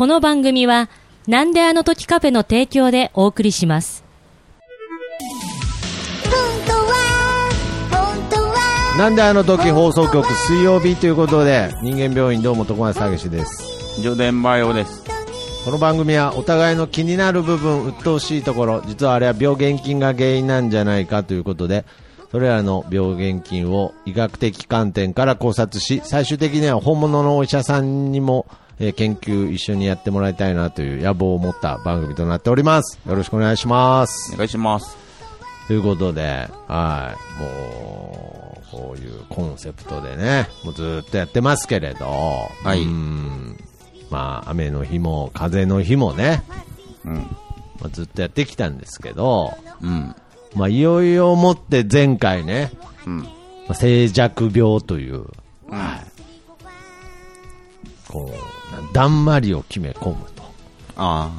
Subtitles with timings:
[0.00, 0.88] この番組は、
[1.28, 4.02] なんであの時カフェの提供でお送りします。
[8.96, 14.00] なんであの時放送局水曜日ということで、人間病院どうも徳松たけしです。
[14.00, 15.04] 上田バイオです。
[15.66, 21.84] この番組はお互いの気になる部分、鬱陶しいところ、実はあれは病原菌が原因なんじゃないかということで、
[22.30, 28.46] それらの病原菌を医学的観点から考察し、最終的には本物のお医者さんにも、
[28.80, 32.98] えー研究一緒にやってもらいたいなという野望を持った番組となっております。
[33.06, 34.36] よろしくお願いしますお。
[34.36, 34.96] 願いします。
[35.68, 43.56] ということで、はい、もう、こういうコンセプトでね、もうずっとやってますけれど、はいうん
[44.10, 46.42] まあ、雨の日も風の日もね、
[47.04, 47.14] うん。
[47.80, 50.14] まあ、ずっとやってきたんですけど、うん。
[50.54, 52.72] まあ、いよいよもって前回ね、
[53.06, 53.18] うん。
[53.18, 53.26] ま
[53.68, 55.26] あ、静寂病という、
[55.68, 56.06] はい、
[58.08, 58.59] こう、
[58.92, 60.42] だんまりを決め込むと。
[60.96, 61.30] あ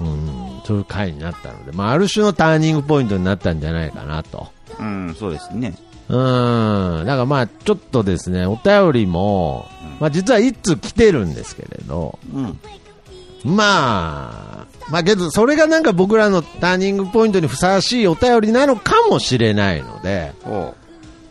[0.00, 4.48] うん、そういう回になったので、まあ、ある種のターニングポイントになったんじゃないかなと。
[4.78, 4.82] あ。
[4.82, 5.74] うん、そうですね。
[6.08, 7.04] うん。
[7.06, 9.68] だからまあ、ちょっとですね、お便りも、
[10.00, 12.58] まあ実は一通来てるんですけれど、うん。
[13.44, 20.74] まあ、まあけど、それがなんか僕らのターニングポイントにふさわしいお便りなのかもしれないので、お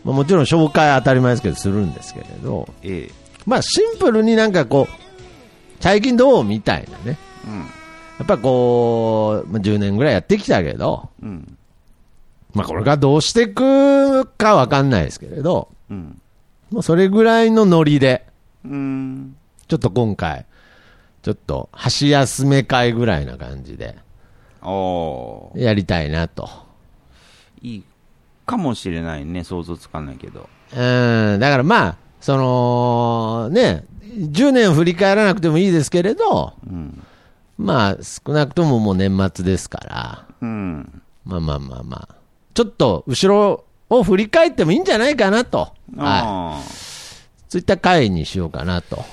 [0.04, 3.12] まあもちろん紹介は当たり前ですけど、するんですけれど、ええ。
[3.46, 4.99] まあシンプルになんかこう、
[5.80, 7.18] 最近どうみたいなね。
[7.46, 7.58] うん。
[7.60, 11.56] やっぱこう、まあ、10年ぐらいやってきたけど、うん。
[12.54, 16.20] まあこれがどうしていくかわかんないですけれど、うん。
[16.70, 18.26] もうそれぐらいのノリで、
[18.64, 19.36] うん。
[19.68, 20.44] ちょっと今回、
[21.22, 23.96] ちょっと箸休め会ぐらいな感じで
[25.54, 26.48] やりたいなと。
[27.62, 27.84] いい
[28.46, 29.44] かもしれないね。
[29.44, 30.48] 想像つかないけど。
[30.72, 37.02] うん、だからまあ、その、ね、10年振り返らなくてもいいですけれど、うん。
[37.58, 41.02] まあ少なくとももう年末ですから、うん。
[41.24, 42.14] まあまあまあまあ、
[42.54, 45.72] ちょっと後ろを振り返ってもいいんじゃないかなと。
[45.96, 46.68] はい。
[47.48, 49.04] そういった回にしようかなと。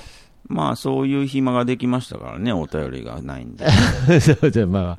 [0.46, 2.52] まあ、そういう暇ができましたからね。
[2.52, 3.66] お便りがないんで。
[4.20, 4.96] そうじゃま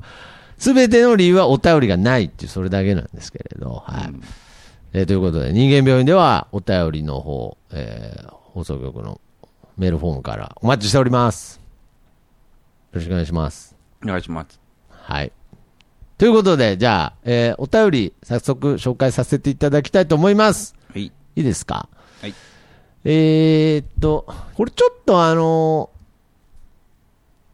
[0.58, 4.08] すべての理由はお便りがないっていう、それだけなんですけれど、はい。
[4.08, 4.22] うん
[4.92, 9.20] えーということで、人間病院ではお便りの方、えー放送局の
[9.80, 11.58] メールフォームからお待ちしております。
[12.92, 13.74] よろしくお願いします。
[14.04, 14.60] お願いします。
[14.90, 15.32] はい。
[16.18, 20.76] ということで、じゃあ、えーお便り早速紹介させていただきたいと思います。
[20.92, 21.06] はい。
[21.06, 21.88] いいですか？
[22.20, 22.34] はい。
[23.04, 25.88] えーっと、これちょっとあの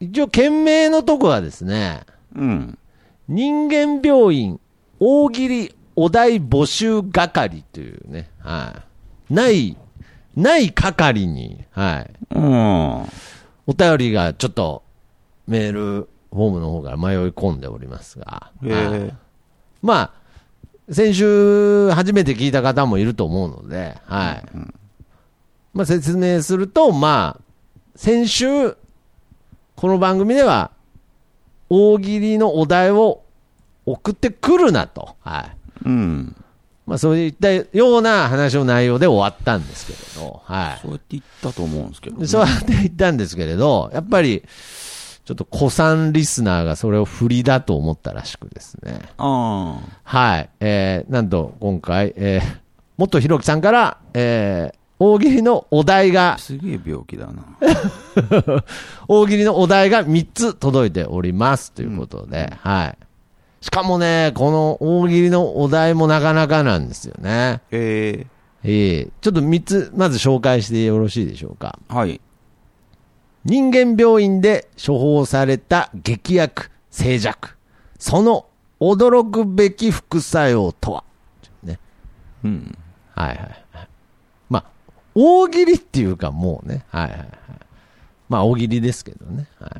[0.00, 2.00] 一応件名のとこはですね、
[2.34, 2.78] うん。
[3.28, 4.58] 人間病院
[4.98, 8.82] 大喜利お題募集係というね、は
[9.30, 9.34] い。
[9.34, 9.76] ない、
[10.36, 12.10] ない係に、はい。
[12.34, 13.02] うん。
[13.66, 14.82] お便りがちょっと
[15.46, 19.14] メールフォームの方から迷い込んでおりますが、へはいえ。
[19.82, 20.12] まあ、
[20.92, 24.44] 先週初めて聞いた方もいると思うので、はい。
[25.72, 27.44] まあ説明すると、まあ、
[27.96, 28.76] 先週、
[29.74, 30.70] この番組では、
[31.68, 33.22] 大喜利のお題を
[33.86, 35.16] 送ってくるなと。
[35.20, 35.56] はい。
[35.86, 36.36] うん。
[36.86, 37.66] まあそういったよ
[37.98, 40.78] うな話の内容で終わったんですけれど、はい。
[40.80, 44.44] そうやって言ったと思うんですけど、でそうやって言ったんですけれど、やっぱり、
[45.24, 49.00] ちょっと古参リスナーがそれを振りだと思ったらしくですね。
[49.18, 50.48] あはい。
[50.60, 52.58] えー、なんと今回、えー、
[52.96, 57.44] 元ひろきさんから、えー、大喜利のお題があ。、すげえ病気だな。
[59.08, 63.05] 大喜利のお題が3つ届いておりますということで、はい。
[63.60, 67.60] しかもね、この大喜利のお題もなかなかなんですよね。
[67.70, 68.26] え
[68.62, 71.78] ええちょっと3つ、まず紹介してよろしいでしょうか。
[71.90, 72.20] えはい。
[73.44, 77.50] 人間病院で処方された劇薬、静寂。
[77.98, 78.46] その
[78.80, 81.04] 驚くべき副作用とは
[81.62, 81.78] ね。
[82.44, 82.78] うん。
[83.14, 83.38] はいはい
[83.72, 83.88] はい。
[84.50, 84.64] まあ、
[85.14, 86.84] 大喜利っていうかもうね。
[86.90, 87.28] はいはいはい。
[88.28, 89.46] まあ、大喜利ですけどね。
[89.60, 89.70] はい。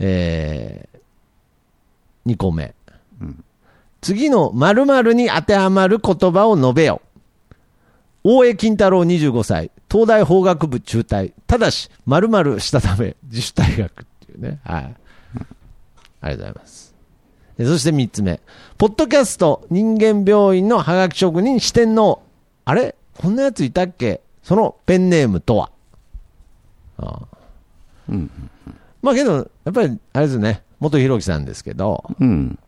[0.00, 0.93] えー、
[2.26, 2.74] 2個目。
[3.20, 3.44] うん
[4.00, 7.00] 次の〇〇に当てはまる言葉を述べよ。
[8.22, 11.32] 大江金太郎25歳、東大法学部中退。
[11.46, 14.60] ただし、〇〇したため、自主退学っていうね。
[14.62, 14.94] はい。
[16.20, 16.94] ありがとうございます。
[17.56, 18.40] でそして3つ目。
[18.76, 22.22] ポッドキャスト人間病院のハガキ職人四天王。
[22.66, 22.96] あれ？
[23.16, 24.20] こんなやついたっけ？
[24.42, 25.70] そのペンネームとは
[26.98, 27.38] ああ
[28.10, 28.30] うん。
[29.00, 30.62] まあけど、やっぱり、あれですね。
[30.84, 32.58] 元ひろきさんですけど、うん。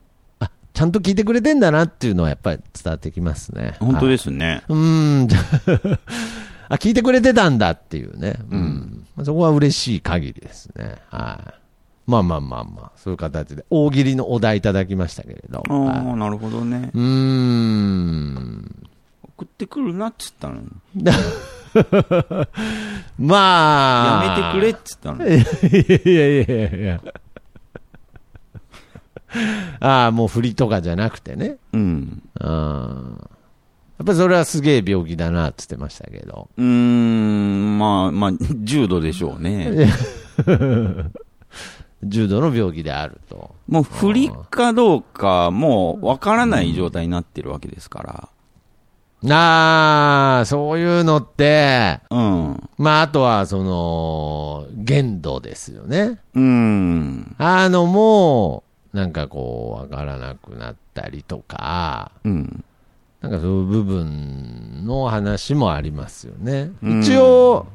[0.40, 3.74] あ、ちゃんと聞いてくれてんだなっていうのはやっぱり伝わってきますね。
[3.78, 4.08] 本当す。
[4.08, 4.62] ですね。
[4.68, 5.28] うーん。
[6.68, 8.36] あ、聞いてくれてたんだっていうね。
[8.50, 9.06] うん。
[9.16, 10.96] まあそこは嬉しい限りですね。
[11.10, 11.54] はい。
[12.06, 15.62] まあまあまあまあ、そういう形で、大喜利のお題いただきましたけれど。
[15.68, 16.98] あはいあ、なるほどねう。
[16.98, 18.86] ーん。
[19.36, 20.60] 送ってくるなっつったの
[20.94, 21.04] に。
[23.18, 24.24] まあ。
[24.24, 25.34] やめてくれっつったのに。
[25.34, 27.00] いやいやいやいや。
[29.80, 31.56] ああ、もう振りとかじゃなくてね。
[31.72, 32.22] うん。
[32.40, 33.18] うん。
[33.98, 36.48] やっぱりそれはすげえ病気だなって言ってましたけど。
[36.56, 39.88] うーん、まあ、まあ、重度でしょうね。
[42.02, 43.54] 重度の病気であると。
[43.68, 48.30] もう不利かどうか、もうわからない状態になってるわけですか
[49.28, 52.18] ああ、そういうのって、ら。
[52.18, 52.68] うん。
[52.76, 56.20] まあ、あとは、その、限度ですよね。
[56.34, 57.34] うん。
[57.38, 58.65] あの、もう、
[58.96, 62.64] なんかこう、わからなくなったりとか、うん。
[63.20, 66.70] なんかそういう部分の話もありますよね。
[66.82, 67.66] うん一応、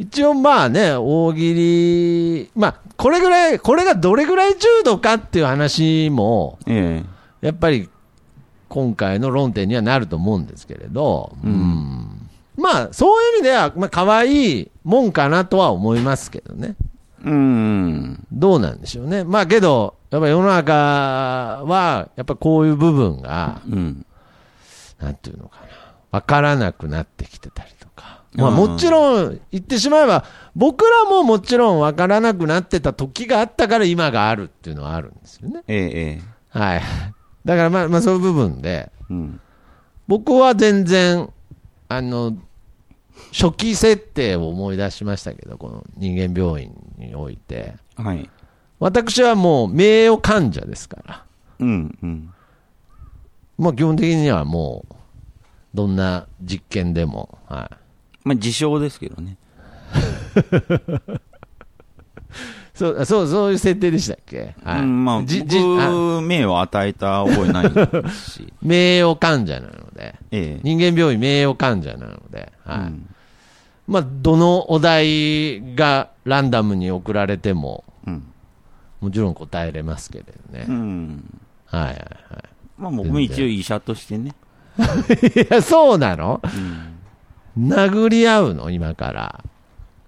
[0.00, 7.04] 一応まあね、大喜利、まあ、これぐらい、これがどれぐらい重度かっていう話も、え
[7.40, 7.46] え。
[7.46, 7.88] やっぱり
[8.68, 16.74] 今回の論点にはなると思うんですけれど、うんうんまあ、そういう意味では、まあ、可愛いもんかなとは思いますけどね。
[17.24, 18.26] うん。
[18.32, 19.24] どうなんでしょうね。
[19.24, 24.06] まあけど、やっぱ世の中は、やっぱこういう部分が、うん。
[25.00, 25.66] なんていうのかな、
[26.10, 28.22] わからなくなってきてたりとか。
[28.34, 30.24] まあうんもちろん、言ってしまえば、
[30.56, 35.62] 僕らももちろんわからなくなってた時があったから今があるっていうのはあるんですよね。
[35.68, 36.22] ええ、え
[36.54, 36.58] え。
[36.58, 36.82] はい。
[37.44, 39.40] だからまあ、まあそういう部分で、うん。
[40.08, 41.30] 僕は全然、
[41.88, 42.36] あの、
[43.32, 47.74] 初期設定を思い出しましたけど、この人間病院において。
[47.96, 48.28] はい。
[48.78, 51.24] 私はもう名誉患者ですから。
[51.60, 52.34] うん、うん。
[53.58, 54.94] まあ基本的にはもう、
[55.74, 57.76] どんな実験でも、はい。
[58.24, 59.36] まあ、自称ですけどね。
[62.74, 64.54] そう、そう、そういう設定でしたっけ？
[64.64, 64.80] はい。
[64.80, 68.52] うん、まあ、じじあ僕、名を与えた覚えないし。
[68.62, 70.60] 名誉患者なので、ええ。
[70.62, 72.78] 人間病院名誉患者なので、はい。
[72.78, 73.08] うん
[73.88, 78.26] まあ、どのお題がランダムに送られても、うん。
[79.00, 80.66] もちろん答えれますけれどね。
[80.68, 81.40] うん。
[81.66, 82.00] はいはいはい。
[82.78, 84.34] まあ、僕も一応医者としてね。
[84.78, 84.82] い
[85.50, 86.40] や、そうなの？
[87.56, 87.68] うん。
[87.68, 88.70] 殴り合うの？
[88.70, 89.44] 今から。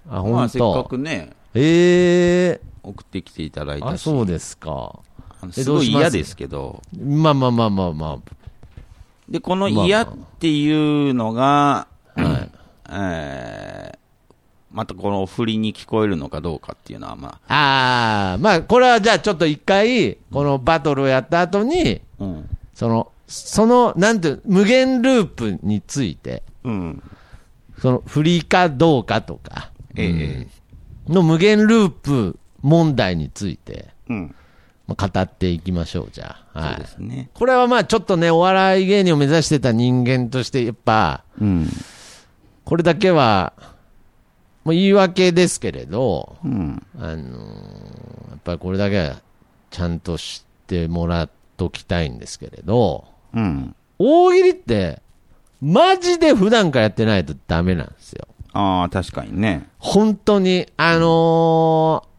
[0.08, 0.84] あ、ま本あ、せっか当。
[0.84, 4.02] くね、ええ送ってきていただいたあ、し。
[4.02, 5.00] そうですか。
[5.50, 6.80] すごい嫌ですけど。
[6.98, 8.18] まあまあまあまあま
[9.28, 12.22] で、この嫌っていうのが、あ。
[12.22, 12.50] はい。
[12.94, 13.98] えー、
[14.70, 22.48] またこの振りに聞こえるのかどうかっていうのは、まああ、まあ、これはじゃあちょっと一回、このバトルをやった後に、あ、うん。
[22.72, 27.02] その、その、なんていう、無限ループについて、うん。
[27.80, 30.64] その、振りかどうかとか、ええ
[31.12, 34.34] の無限ループ問題について、うん。
[34.86, 36.60] まあ、語っていきましょう、じゃあ。
[36.60, 36.86] はいそうで。
[36.88, 37.30] すね。
[37.34, 41.68] これはまあちょっとね、お笑い芸人を目指してた人間として、やっぱ、うん。
[42.64, 43.52] これだけは、
[44.64, 46.86] もう言い訳ですけれど、うん。
[46.98, 49.16] あのーやっぱりこれだけは
[49.70, 53.74] ちゃんと知ってもらっときたいんですけれど、うん。
[53.98, 55.00] 大喜利って、
[55.62, 58.26] マジで普段からやってないとダメなんですよ。
[58.52, 59.68] ああ、確かにね。
[59.78, 62.14] 本当に、あのー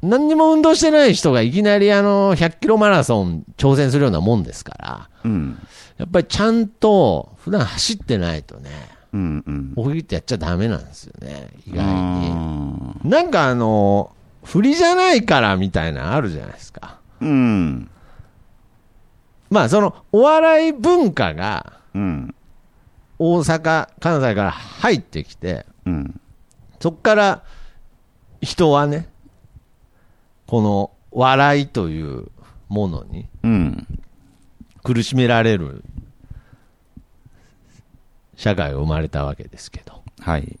[0.00, 5.58] 何にも運動してない人がいきなりあの、100キロマラソン挑戦するようなもんですから、うん。
[5.96, 8.70] やっぱりちゃんと普段走ってないとね、
[9.18, 9.44] うん。
[9.46, 9.72] うん。
[9.76, 12.30] 大喜利ってやっちゃダメなんですよね、意外に。
[12.32, 17.00] あなんかあのー振りじゃないからみたいなのあるじゃないですか。
[17.20, 17.90] ーうん。
[19.50, 22.34] まあその、お笑い文化がうん。
[23.18, 26.20] 大阪、関西から入ってきて、うん。
[26.80, 27.42] そっから
[28.40, 29.08] 人はね、
[30.46, 32.28] この笑いという
[32.68, 33.86] ものにうん。
[34.82, 35.84] 苦しめられる
[38.38, 40.00] 社会が生まれたわけですけど。
[40.20, 40.58] はい。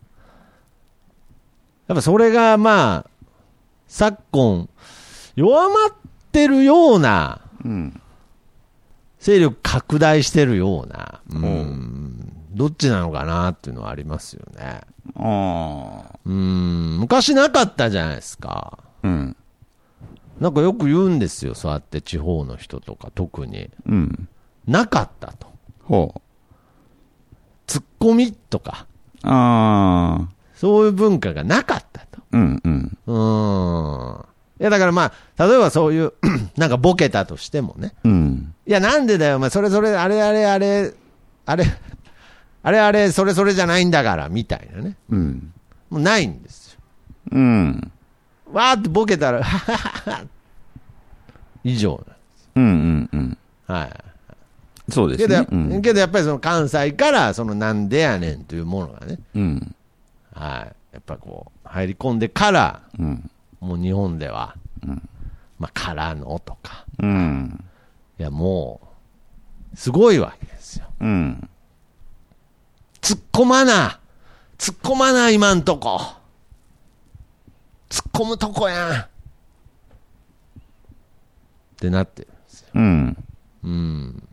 [1.86, 3.10] やっぱそれがまあ、
[3.86, 4.68] 昨今、
[5.36, 5.92] 弱まっ
[6.32, 8.02] てるような、うん。
[9.20, 14.80] 勢力拡大してるような、うおん、どっちなのかなっていうのはありますよね。
[15.14, 16.18] ああ。
[16.24, 18.78] うん、昔なかったじゃないですか。
[19.04, 19.36] うん。
[20.40, 23.70] なんかよく言うんですよ、そうやって地方の人とか特に。
[23.86, 24.28] うん。
[24.66, 25.46] なかったと。
[25.84, 26.20] ほう。
[27.68, 28.86] ツッコミとか、
[29.22, 30.28] ああ。
[30.56, 32.20] そういう文化がなかったと。
[32.32, 32.60] うん。
[32.64, 32.98] うん。
[33.06, 34.24] うーん。
[34.60, 36.12] いや、だからまあ、例えばそういう、
[36.56, 37.94] なんかボケたとしてもね。
[38.02, 38.54] うん。
[38.66, 40.92] いや、なんでだよ、お前、それそれ、あれあれあれ、
[41.46, 41.64] あれ、
[42.62, 44.96] あれあれ、それそれじゃないんだから、みたいなね。
[45.10, 45.52] うん。
[45.90, 46.80] もうないんですよ。
[47.32, 47.92] うん。
[48.52, 50.24] わーってボケたら、はははは
[51.64, 52.02] 以上
[52.56, 53.38] うんうんうん。
[53.68, 54.07] なんはい。
[54.88, 55.46] そうですけど、ね。
[55.50, 55.82] うん。
[55.82, 59.74] けどやっぱりその関西から、そのなんでやねんというものがね、うん。
[60.32, 60.94] はい。
[60.94, 63.30] やっぱこう、入り込んでから、うん。
[63.60, 64.54] もう日本では、
[64.86, 65.08] うん
[65.58, 67.64] まあ、からのとか、うん。
[68.18, 68.80] いやも
[69.74, 70.86] う、すごいわけですよ。
[71.00, 71.48] うん。
[73.00, 74.00] 突っ込まな
[74.58, 76.00] 突っ込まな、今んとこ。
[77.88, 78.92] 突っ込むとこやん。
[78.92, 79.08] っ
[81.76, 82.68] てなってるんですよ。
[82.74, 83.24] うん。
[83.62, 84.28] うん。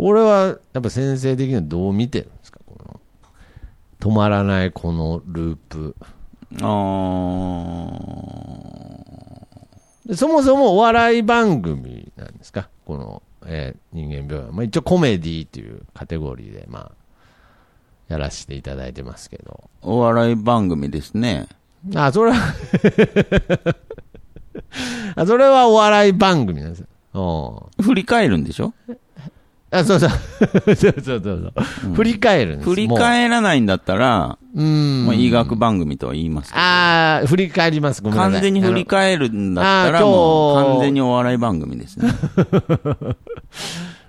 [0.00, 2.60] 俺は、やっぱ先生的にはどう見てるんですか？
[2.66, 3.00] この、
[4.00, 5.96] 止まらないこのループ。
[6.62, 6.64] あ
[10.14, 12.68] そもそもお笑い番組なんですか？
[12.86, 14.54] この、えー人間病院。
[14.54, 16.90] まあ、一応コメディっていうカテゴリーで、まあ、
[18.08, 19.68] やらせていただいてますけど。
[19.82, 21.46] お笑い番組ですね。
[21.94, 22.36] あ、それは
[25.16, 26.80] あ、それはお笑い番組なんです
[27.12, 27.68] よ。
[27.78, 27.84] うん。
[27.84, 28.72] 振り返るんでしょ？
[29.70, 30.10] あ、そうそう。
[30.64, 31.20] そうそうそう
[31.82, 35.06] そう、振り返るんです振りも返らないんだったら、ううん。
[35.06, 36.60] まあ、医学番組とは言いますけど。
[36.62, 38.02] ああ、振り返ります。
[38.02, 38.32] ごめんなさい。
[38.32, 42.08] 完全に振り返るんだったら、あのあーもう完全にお笑い番組ですね。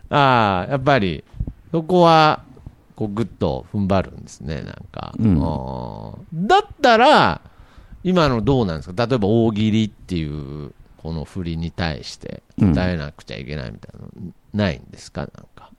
[0.10, 1.24] ああ、やっぱり、
[1.72, 2.44] そこは、
[2.96, 5.13] こう、ぐっと踏ん張るんですね、なんか。
[5.20, 7.42] うんだったら、
[8.04, 9.06] 今のどうなんですか？
[9.06, 15.22] 例えば、大喜利っていう、この振りに対して、答えなくちゃいけないみたいなの、ないんですか？
[15.22, 15.70] なんか。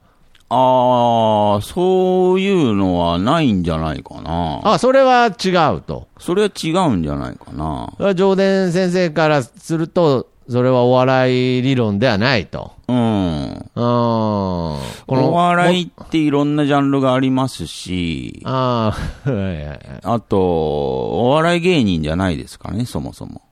[0.53, 4.61] ああ、そういうのはないんじゃないかな。
[4.65, 6.09] あ、それは違うと。
[6.19, 7.93] それは違うんじゃないかな。
[7.97, 12.73] それは上田先生からすると、それはお笑い理論ではないと。
[12.89, 13.51] うん。
[13.53, 13.61] うん。
[13.73, 18.93] こお笑いっていろんなジャンルがありますし、あ
[19.25, 19.81] あ、はいはいはい。
[20.03, 23.43] あと、お笑い芸人じゃないですかね、そもそも。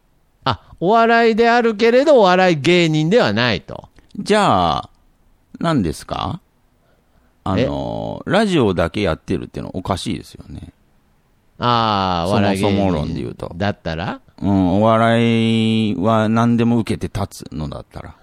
[0.42, 3.88] あ、お笑いであるけれど、お笑い芸人ではないと。
[4.18, 4.90] じゃあ、
[5.58, 6.40] 何ですか？
[7.44, 10.72] あの、ラジオだけやってるっていうのはおかしいですよね。
[11.58, 12.56] ああ、そも。
[12.56, 14.20] そも論で言うとだったら？
[14.40, 18.16] うん、お笑いは何でも受けて立つのだったら。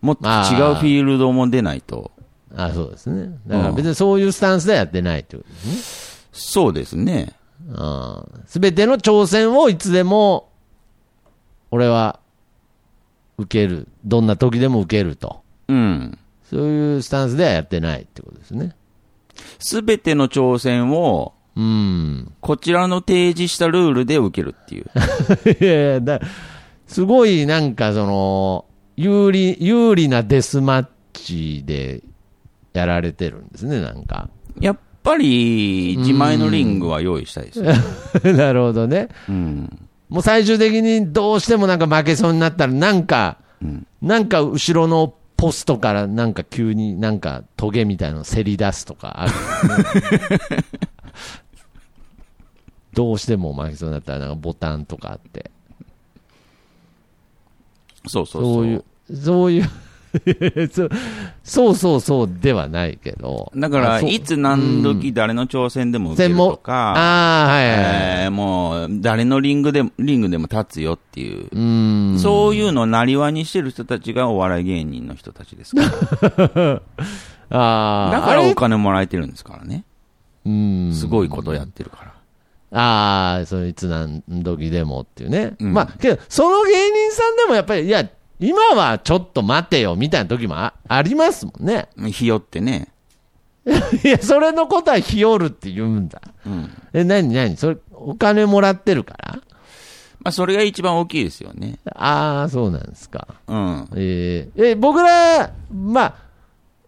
[0.00, 0.30] もっと違
[0.72, 2.12] うフィールドも出ないと。
[2.56, 3.38] ああ、そうですね。
[3.46, 5.82] だから別にそういうスタンスではやってないってことですね。
[6.32, 7.34] そうですね。
[8.46, 10.48] すべての挑戦をいつでも、
[11.70, 12.20] 俺は、
[13.36, 13.88] 受ける。
[14.04, 15.42] どんな時でも受けると。
[15.68, 16.18] うん。
[16.44, 18.74] そういうスタンスではやってないってことですね。
[19.58, 22.32] すべての挑戦を、うん。
[22.40, 24.86] こちらの提示したルールで受けるっていう。
[25.60, 26.20] いやいやだ、
[26.86, 28.64] すごいなんかその、
[28.96, 32.02] 有利、有利なデスマッチで
[32.72, 34.30] やられてるんですね、なんか。
[34.60, 37.72] やっぱり、自前のリングは用意したいですよ。
[38.34, 39.08] なるほどね。
[39.28, 39.78] うん。
[40.08, 43.38] もう最終的にどうしてもなんか負けそうになったら、なんか、
[44.00, 50.64] なんか後ろのポストからなんか急になんかトゲみたいなのせり出すとかある、ね。
[52.92, 55.52] どうしても負けそうになったらなんかボタンとかあって。
[58.08, 58.54] そうそうそう。
[58.54, 59.70] そういう、そういう
[60.72, 60.90] そう、
[61.42, 63.52] そうそうそうではないけど。
[63.56, 67.84] だから、いつ何時誰の挑戦でも受けるとか、ああ、はいはいはい。
[68.24, 72.18] えーもう、誰のリングでも、リングでも立つよっていう、うーん。
[72.18, 76.82] そういうのをなりわにしてる人たちがお笑い芸人の人たちですから。
[77.50, 78.10] ああ。
[78.12, 79.84] だからお金もらえてるんですからね。
[80.44, 80.92] うん。
[80.92, 82.12] すごいことやってるから。
[82.70, 85.54] ああ、そのいつ何時でもっていうね。
[85.58, 88.08] うんまあ、けど、その芸人さんでもやっぱり、いや、
[88.40, 91.88] 今はちょっと待てよ、みたいな時もあありますもんね。
[92.12, 92.88] ひよってね。
[94.04, 96.22] いや、それのことはひよるって言うんだ。
[96.46, 96.70] うん。
[96.92, 99.34] え、なになにそれ、お金もらってるから？
[100.20, 101.78] まあ、それが一番大きいですよね。
[101.94, 103.28] ああ、そうなんですか。
[103.46, 103.88] うん。
[103.96, 106.14] えーえ、僕ら、まあ、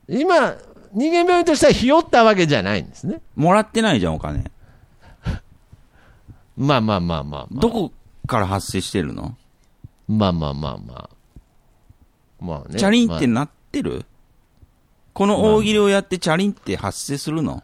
[0.08, 0.56] 今、
[0.92, 3.20] 人間病院としてはひよったわけじゃないんですね。
[3.36, 4.50] もらってないじゃん、お金。
[6.56, 7.60] まあまあまあまあ、まあ。
[7.60, 7.92] どこ
[8.26, 9.36] から発生してるの？
[10.08, 11.10] まあまあまあまあ。
[12.40, 12.78] まあね。
[12.78, 14.04] チャリンってまあなってる？
[15.12, 17.62] この大喜利をやってチャリンって発生するの？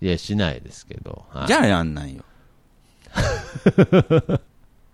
[0.00, 1.24] いや、しないですけど。
[1.30, 2.24] はいじゃあやんないよ。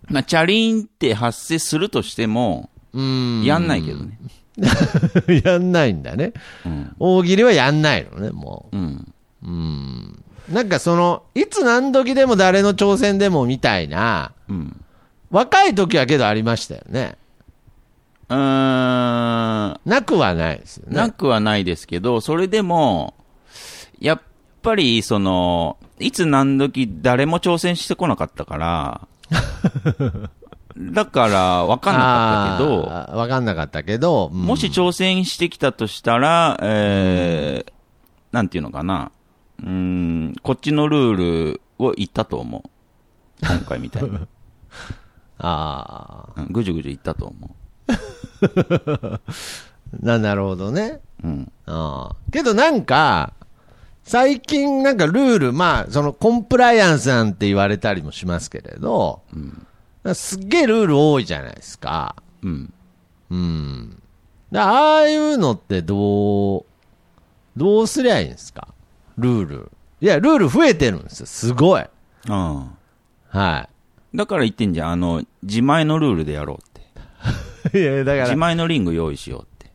[0.08, 3.44] まあ、チャリンって発生するとしても、うーん。
[3.44, 4.18] やんないけどね。
[5.44, 6.32] やんないんだね。
[6.64, 6.96] うん。
[6.98, 9.12] 大喜利はやんないのね、もうん。
[9.42, 9.46] う。
[9.46, 10.24] うん。
[10.48, 14.84] なんかその、いつ何時でも誰の挑戦でもみたいな、うん。
[15.30, 17.16] 若い時はけどありましたよね。
[18.28, 19.80] うーん。
[19.84, 20.96] なくはないですよね。
[20.96, 23.14] なくはないですけど、それでも、
[24.00, 24.22] やっ
[24.62, 29.08] ぱり、その、いつ何時誰も挑戦してこなかったから、
[30.76, 37.72] だから、わかんなかったけど、わかんなかったけど、うんもし挑戦してきたとしたら、えー
[38.32, 39.12] なんていうのかな、
[39.60, 41.16] うーん、こっちのルー
[41.52, 42.62] ルを言ったと思う。
[43.46, 44.10] 今回みたいに。
[45.38, 47.55] あうんぐじゅぐじゅ言ったと思あ、
[50.00, 51.00] な、なるほどね。
[51.24, 51.26] う。
[51.26, 51.52] うん。
[51.66, 53.32] ああけどなんか、
[54.04, 59.22] 最近なんかルール、まあ、そのコンプライアンスなんて言われたりもしますけれど、
[60.14, 62.14] すっげえルール多いじゃないですか。
[62.42, 62.72] うん。
[63.30, 64.02] うん。
[64.52, 66.64] だああいうのってどう、
[67.56, 68.68] どうすりゃいいんですか？
[69.18, 69.72] ルール。
[70.00, 71.26] いや、ルール増えてるんですよ。
[71.26, 71.80] すごい。
[71.80, 71.90] あ
[72.28, 72.68] あ。
[73.28, 73.68] は
[74.14, 76.75] だから言ってんじゃん、あの、自前のルールでやろうって。
[77.72, 77.78] い。
[77.78, 79.70] いや、だ自前のリング用意しようって。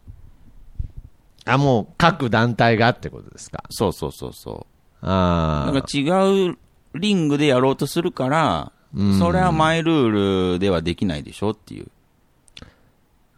[1.45, 3.63] あ、もう各団体がってことですか？
[3.69, 4.67] そうそうそうそ
[5.01, 5.05] う。
[5.05, 5.71] ああ。
[5.71, 6.57] なんか違う
[6.95, 8.71] リングでやろうとするから、
[9.17, 11.87] それはマイルールではできないでしょっていう。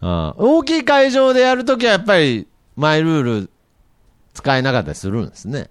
[0.01, 3.49] ああ大きい会場でやるときはやっぱりマイルール
[4.33, 5.69] 使えなかったりするんですね。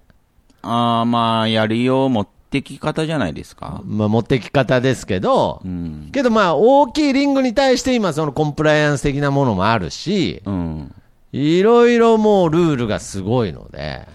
[0.61, 2.21] ああ、まあ、やりよう持
[2.59, 3.81] ってき方じゃないですか。
[3.83, 6.09] まあ持ってき方ですけど、うん。
[6.11, 10.93] けどまあ大きいリングに対して今そのコンプライアンス的なものもあるし、うん。
[11.31, 14.07] いろいろもうルールがすごいので、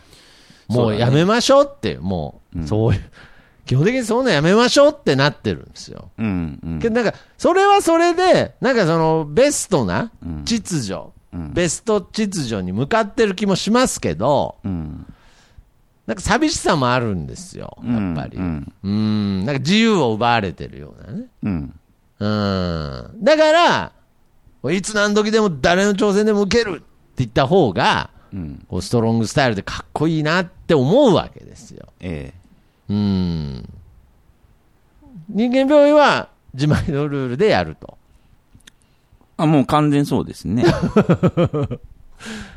[0.69, 3.03] もうやめましょうって、もう、そういう、
[3.67, 6.11] 基本的にそういうのやめましょうってなってるんですよ。
[6.17, 6.61] うん。
[6.63, 6.79] うん。
[6.79, 10.95] けどなんか、それはそれで、なんかそのベストなうん秩序、
[11.33, 15.05] うんベスト秩序に向かってる気もしますけど、うん。
[16.09, 18.39] なんか寂しさもあるんですよ、やっぱり。
[18.39, 18.45] うう
[18.89, 21.27] んん、なんか自由を奪われてるようなね。
[21.43, 21.79] うん。
[22.19, 23.11] うん。
[23.23, 23.93] だから、
[24.73, 26.85] いつ何時でも誰の挑戦でも受けるって
[27.19, 28.65] 言った方が、うん。
[28.71, 31.89] こうストロングスタイルでかっこいいなって思うわけですよ。
[32.01, 32.41] ええ。
[32.91, 33.69] うん。
[35.29, 37.99] 人間病院は自前のルールでやると。
[39.37, 40.65] あ、もう完全そうですね。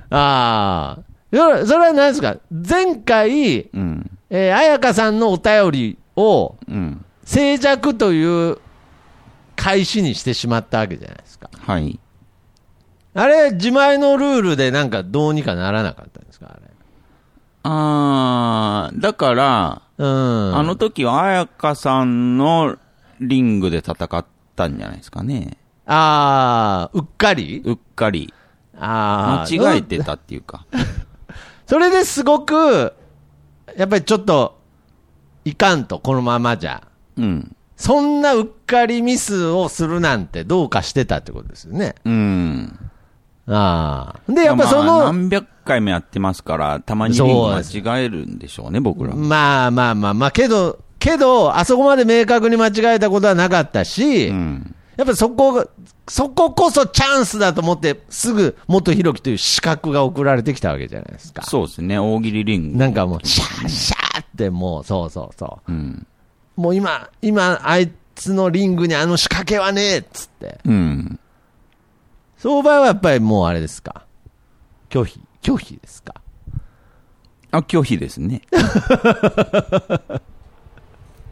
[0.09, 1.11] ああ。
[1.31, 2.37] それそれは何ですか？
[2.51, 4.11] 前回、うん。
[4.29, 7.05] えー、彩香さんのお便りをうん。
[7.23, 8.57] 静寂という
[9.55, 11.49] 開始にしてしまったわけじゃないですか。
[11.59, 11.99] はい。
[13.13, 16.47] あれ、自前のルールでなんかどうにかならなかったんですか？
[16.49, 16.61] あれ。
[17.63, 20.57] あー、だから、うん。
[20.57, 22.77] あの時は彩香さんの
[23.19, 25.57] リングで戦ったんじゃないですかね。
[25.85, 27.61] ああ、うっかり？
[27.63, 28.33] うっかり。
[28.77, 29.47] ああ。
[29.53, 30.65] 間違えてたっていうか。
[31.71, 32.91] それですごく、
[33.77, 34.60] やっぱりちょっと、
[35.45, 36.86] いかんと、このままじゃ。
[37.15, 37.55] うん。
[37.77, 41.95] そんなうっかりミスをするなんてどうかしてたってことですよね。
[42.03, 42.77] うん。
[43.47, 44.31] ああ。
[44.34, 49.25] で、やっぱそまあの、何百回もやってますから、たまに間違えるんでしょうね、僕らも。
[49.25, 54.75] まあまあまあまあ、けど、けど、あそこまで明確に間違えたことはなかったし、うん。
[54.97, 55.67] やっぱそこが、
[56.07, 61.43] そここそチャンスだと思って、すぐ元弘樹という資格が送られてきたわけじゃないですか。
[61.43, 62.77] そうですね、大喜利リング。
[62.77, 65.71] なんかもう、シャーシャーってもう、そうそうそう。
[65.71, 66.07] うん。
[66.57, 70.59] もう今、今、あいつのリングにあの仕掛けはねえっつって。
[70.65, 71.19] うん。
[72.37, 74.05] その場合はやっぱりもうあれですか？
[74.89, 76.15] 拒否、拒否ですか？
[77.51, 78.41] あ、拒否ですね。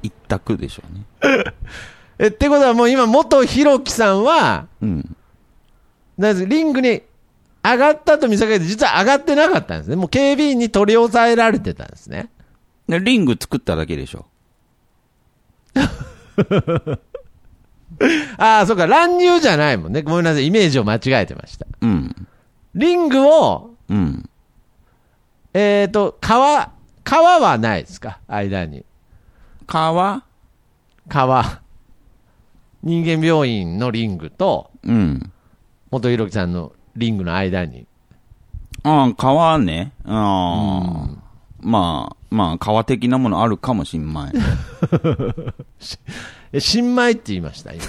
[0.01, 1.05] 一択でしょうね。
[2.19, 5.15] え、ってことはもう今、元弘樹さんは、うん。
[6.17, 7.01] なんですリングに
[7.63, 9.95] 上がったと見せかけて、実は上がってなかったんですね。
[9.95, 12.29] もう警備員に取り押さえられてたんですね。
[12.87, 14.25] でリング作っただけでしょ。
[18.37, 20.01] ああ、そうか、乱入じゃないもんね。
[20.01, 21.65] ごめんなさい、イメージを間違えてました。
[21.81, 22.27] うん。
[22.75, 24.29] リングを、うん。
[25.53, 26.71] えっ、と、川、
[27.03, 28.19] 川はないですか？
[28.27, 28.85] 間に。
[29.67, 30.23] 川？
[31.07, 31.61] 川。
[32.83, 35.31] 人間病院のリングと、うん。
[35.91, 37.87] 元弘樹さんのリングの間に。
[38.83, 39.91] ああ、川ね。
[40.05, 41.29] ああ。
[41.61, 44.33] まあ、まあ、川的なものあるかもしんまい。
[46.53, 47.83] え、新米って言いました、今。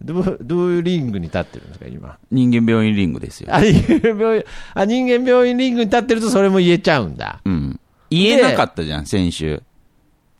[0.02, 2.16] どう、どういうリングに立ってるんですか、今。
[2.30, 3.54] 人間病院リングですよ。
[3.54, 7.40] あ、人間病院、あ、人間病院リングに立ってるとそれも言えちゃうんだ。
[7.44, 7.80] うん。
[8.08, 9.62] 言えなかったじゃん、先週。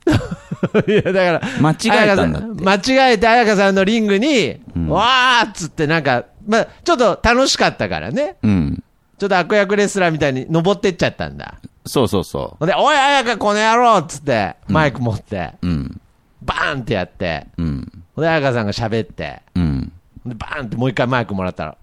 [0.88, 2.64] いや、だから、間違えたんだって。
[2.64, 8.36] 間違えて彩香さんのリングに、うんわーっつってなんか、まあ、ちょっと楽しかったからね。
[8.42, 8.82] うん。
[9.18, 11.56] ちょっと悪役レスラーみたいに登ってっちゃったんだ。
[11.86, 15.66] そうそうそほんで、おい、彩香この野郎っつって、マイク持って、う。
[15.66, 16.00] うん。
[16.42, 17.92] バーンってやって、うん。
[18.16, 19.92] で、彩香さんが喋って、うん。
[20.24, 21.76] で、バーンってもう一回マイクもらったら、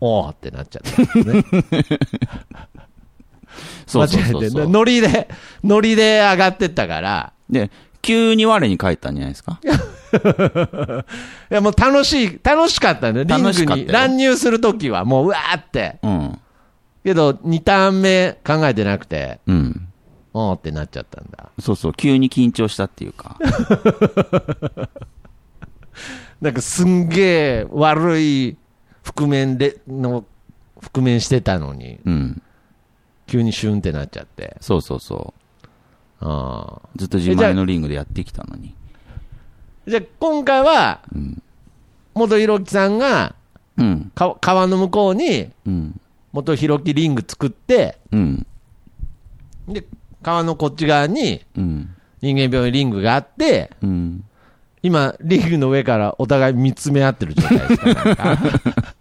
[0.00, 1.44] おーってなっちゃったね。
[3.86, 4.68] そうそうそう間違えてそう。
[4.68, 5.28] ノリで、
[5.64, 9.60] ノリで上がってったから、で、急に我に返ったんじゃないですか？
[11.50, 13.24] いやもう楽しい、楽しかったね。
[13.24, 15.98] リングに乱入するときはもううわーって。
[16.02, 16.38] うん。
[17.04, 19.88] けど、2ターン目考えてなくて、うん。
[20.34, 21.50] おーってなっちゃったんだ。
[21.60, 23.36] そうそう、急に緊張したっていうか。
[26.40, 28.56] なんかすんげえ悪い
[29.04, 30.24] 覆面で、の、
[30.80, 32.42] 覆面してたのに、うん。
[33.26, 34.56] 急にシュンってなっちゃって。
[34.60, 35.34] そうそうそ
[36.22, 36.98] あう。
[36.98, 38.74] ずっと自前のリングでやってきたのに。
[39.86, 41.42] ーじゃあ今回は、うん。
[42.14, 43.34] 元ひろきさんが、
[43.76, 44.12] うん。
[44.14, 46.00] か川の向こうに、うん。
[46.32, 48.46] 元ひろきリング作って、うん。
[49.68, 49.84] で、
[50.22, 51.94] 川のこっち側にうん。
[52.20, 54.24] 人間病院リングがあって、うん。
[54.82, 57.76] 今、リングの上からお互い見つめ合ってる状態です
[58.16, 58.38] か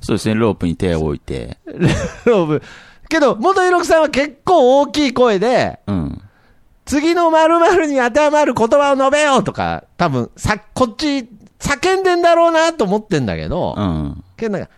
[0.00, 1.58] そうですね、ロープに手を置いて。
[2.24, 2.62] ローブ
[3.08, 6.22] けど、元ひろきさんは結構大きい声で、うん。
[6.84, 14.24] 次の〇〇に当てはまる言葉を述べようとか、多分、さ、こっち、叫んでんだろうなと思ってんだけど、うん。
[14.36, 14.72] けどなんか、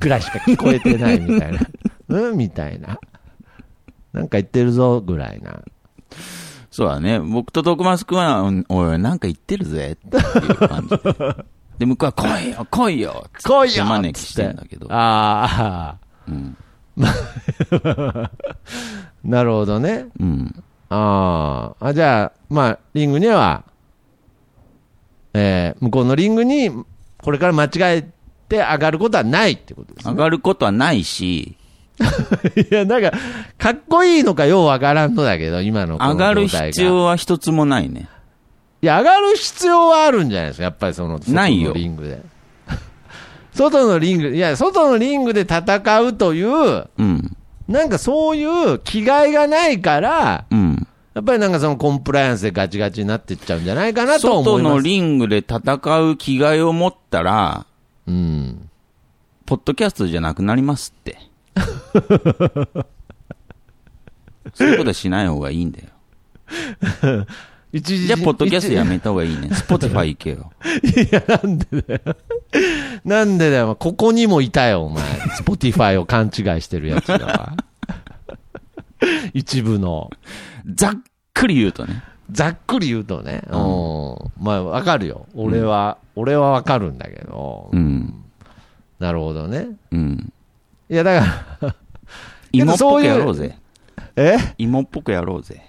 [0.00, 1.60] ぐらいしか聞こえてないみたいな。
[2.08, 2.98] うんみたいな。
[4.12, 5.60] なんか言ってるぞ、ぐらいな。
[6.70, 7.20] そうだね。
[7.20, 11.44] 僕と徳松くんは、うんおい、なんか言ってるぜっていう感じで。
[11.78, 14.86] で、向こうは来いよ、来いよっつって来いよ手招きしてんだけど。
[14.90, 15.96] ああ、
[16.28, 16.56] うん。
[19.24, 20.06] なるほどね。
[20.18, 20.62] うん。
[20.88, 23.64] ああ、あ、じゃあ、まあ、リングには、
[25.34, 26.70] えー向こうのリングに、
[27.18, 28.02] これから間違え
[28.48, 30.12] て上がることはないってことですね。
[30.12, 31.56] 上がることはないし、
[32.70, 33.10] いや、なんか、
[33.58, 38.08] かっこいいのかようわからんのだけど、今のこの上がる必要は一つもないね。
[38.82, 42.22] いや、上がる必要はあるんじゃないですか、やっぱりその、ないよリングで。
[43.56, 47.36] 外のリング、いや、外のリングで戦うという、うん。
[47.66, 50.86] なんかそういう気概がないから、うん。
[51.14, 54.72] やっぱりなんかそのコンプライアンスでガチガチになっていっちゃうんじゃないかなと思います。
[54.72, 57.64] 外のリングで戦う気概を持ったら、
[58.06, 58.68] うん。
[59.46, 61.18] ポッドキャストじゃなくなりますって。
[64.54, 65.86] そういうことはしない方がいいんだよ。
[67.76, 69.50] 一時じゃあ、ポッドキャストやめた方がいいね。
[69.54, 70.50] Spotify行けよ。
[70.82, 72.16] いや、なんでだよ。
[73.04, 73.76] なんでだよ。
[73.76, 75.04] ここにもいたよ、お前。
[75.36, 77.52] Spotify を勘違いしてるやつだわ。
[79.34, 80.10] 一部の。
[80.74, 80.94] ざっ
[81.34, 82.02] くり言うとね。
[82.32, 83.42] ざっくり言うとね。
[83.48, 84.42] うん。
[84.42, 85.26] まあ、わかるよ。
[85.34, 87.68] 俺は、俺はわかるんだけど。
[87.72, 88.14] うん。
[88.98, 89.68] なるほどね。
[89.92, 90.32] うん。
[90.88, 91.26] いや、だか
[91.60, 91.74] ら、
[92.52, 93.58] 芋っぽくやろうぜ。
[94.16, 94.38] え？
[94.56, 95.62] 芋っぽくやろうぜ。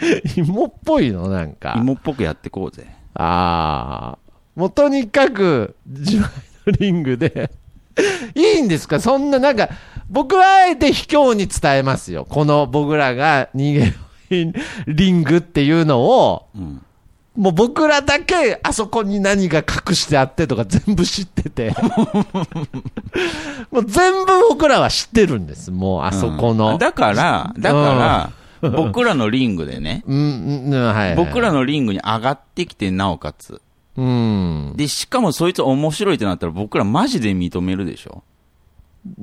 [0.36, 1.74] 芋っぽいのなんか。
[1.78, 2.86] 芋っぽくやってこうぜ。
[3.14, 4.18] ああ。
[4.54, 6.24] もうとにかく、自前
[6.66, 7.50] のリングで、
[8.34, 9.00] いいんですか？
[9.00, 9.68] そんな、なんか、
[10.10, 12.24] 僕はあえて卑怯に伝えますよ。
[12.28, 13.94] この僕らが人間
[14.86, 16.82] リングっていうのを、うん。
[17.36, 21.72] もう僕らだけあそこに何が隠してあってとか全部知ってて。
[23.70, 25.70] もう全部僕らは知ってるんです。
[25.70, 26.72] もうあそこの。
[26.72, 28.30] うんだから、だから、
[28.76, 31.16] 僕らのリングでね、うん、うん、はい、はい。
[31.16, 33.60] 僕らのリングに上がってきて、なおかつ。
[33.96, 34.72] うん。
[34.76, 38.22] で、しかもそいつ面白いってなったら僕らマジで認めるでしょ。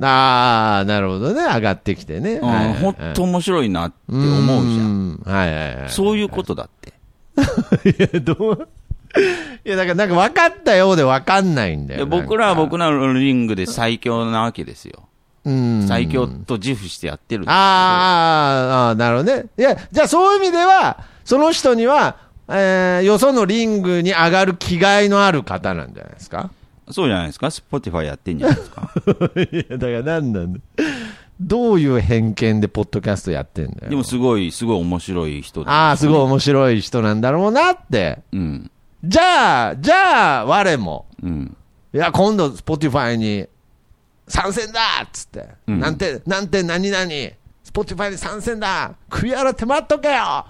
[0.01, 1.41] ああ、なるほどね。
[1.43, 2.35] 上がってきてね。
[2.35, 5.11] うん、はいほんと面白いなって思うじゃん。
[5.13, 5.21] ん。
[5.25, 5.89] はいはいはい。
[5.89, 6.93] そういうことだって。
[7.89, 8.67] いや、どう？
[9.65, 12.07] いや、だからなんか分かったようで分かんないんだでよ。
[12.07, 15.07] 僕らは僕ら、らのリングで最強なわけですよ。
[15.45, 15.85] うん。
[15.87, 19.45] 最強と自負してやってるんですけどあーあー、なるほどね。
[19.57, 22.17] いや、じゃあそういう意味では、その人には、
[22.49, 26.49] えー、よそのリングに上がる気概のある方なんじゃないですか？
[26.91, 27.49] そうじゃないですか？
[27.51, 28.91] Spotify やってんじゃないですか？
[29.51, 30.59] いや、だから何なんだ？
[31.41, 33.89] どういう偏見でポッドキャストやってんだよ。
[33.89, 35.69] でもすごい、すごい面白い人で。
[35.69, 38.19] ああ、すごい面白い人なんだろうなって。
[38.31, 38.71] うん。
[39.03, 41.57] じゃあ、じゃあ、我も、うん。
[41.93, 43.47] いや、今度、 Spotifyに
[44.27, 47.09] 参戦だっつって、うんなんて、なんて何々、
[47.63, 50.45] Spotifyに参戦だ首洗って待っとけよ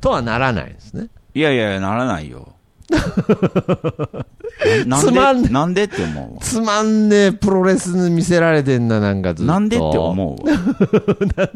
[0.00, 1.08] とはならないですね。
[1.34, 2.54] いやいや、ならないよ。
[4.86, 6.40] なつまんねなんで、なんでって思うわ。
[6.40, 9.52] つまんねえプロレスに魅せられてんな、なんかずっと。
[9.52, 10.56] なんでって思うわ。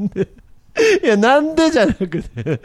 [1.03, 2.61] いや、なんでじゃなくて。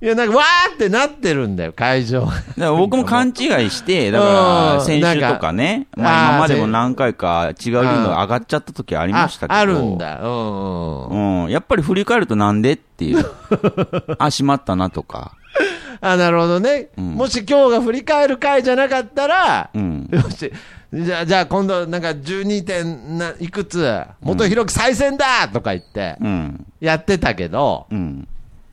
[0.00, 2.20] いや、なんか、わーってなってるんだよ、会場。
[2.20, 9.54] だから僕も勘違いして、 だうから、ん先週とかね、まあ今までも何回か違うリングが上がっちゃった時ありましたけど。
[9.54, 9.98] ああるん。
[9.98, 10.20] だ。
[10.22, 11.44] うんうん。
[11.44, 11.50] うん。
[11.50, 13.26] やっぱり振り返るとなんでっていう。
[14.18, 15.32] あ、しまったなとか。
[16.00, 16.88] あ、なるほどね。
[16.96, 20.08] うんもし今日が振り返る回じゃなかったら、うん。
[20.12, 20.52] よし、
[20.92, 26.66] じゃあ、じゃあ今度なんか12点ないくつ、元弘樹再選だとか言ってうん。
[26.80, 28.26] やってたけど、うん。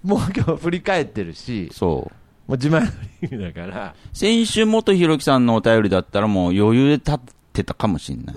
[0.03, 2.11] もう今日振り返ってるし、そ
[2.47, 2.49] う。
[2.49, 2.87] もう自前の
[3.21, 7.19] リングだから、先週元ひろきさんのお便りだったらもう余裕で立っ
[7.53, 8.35] てたかもしんない。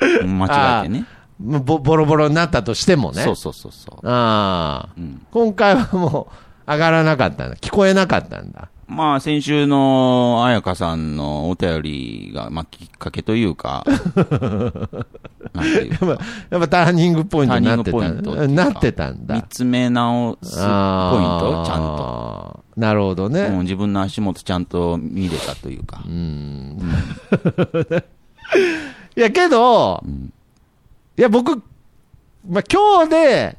[0.26, 1.04] 間違えてね。
[1.38, 3.22] もうボボロボロになったとしてもね。
[3.22, 4.08] そうそうそうそう。
[4.08, 6.28] ああ、うん今回はも
[6.66, 7.56] う上がらなかったんだ。
[7.56, 8.68] 聞こえなかったんだ。
[8.86, 13.84] まあ先週の彩香さんのお便りが、まあきっかけというか、
[15.52, 19.36] なんていうやっぱ、やっぱターニングポイントになってたっていうかなってたんだ。
[19.36, 21.96] 見つめ直すポイント、ちゃんと。
[21.96, 22.64] と。
[22.76, 23.48] なるほどね。
[23.48, 26.02] もう自分の足元ちゃんと見れたというか。
[29.16, 30.02] いや、けど、
[31.16, 31.62] いや、僕、
[32.48, 33.56] まあ、今日で、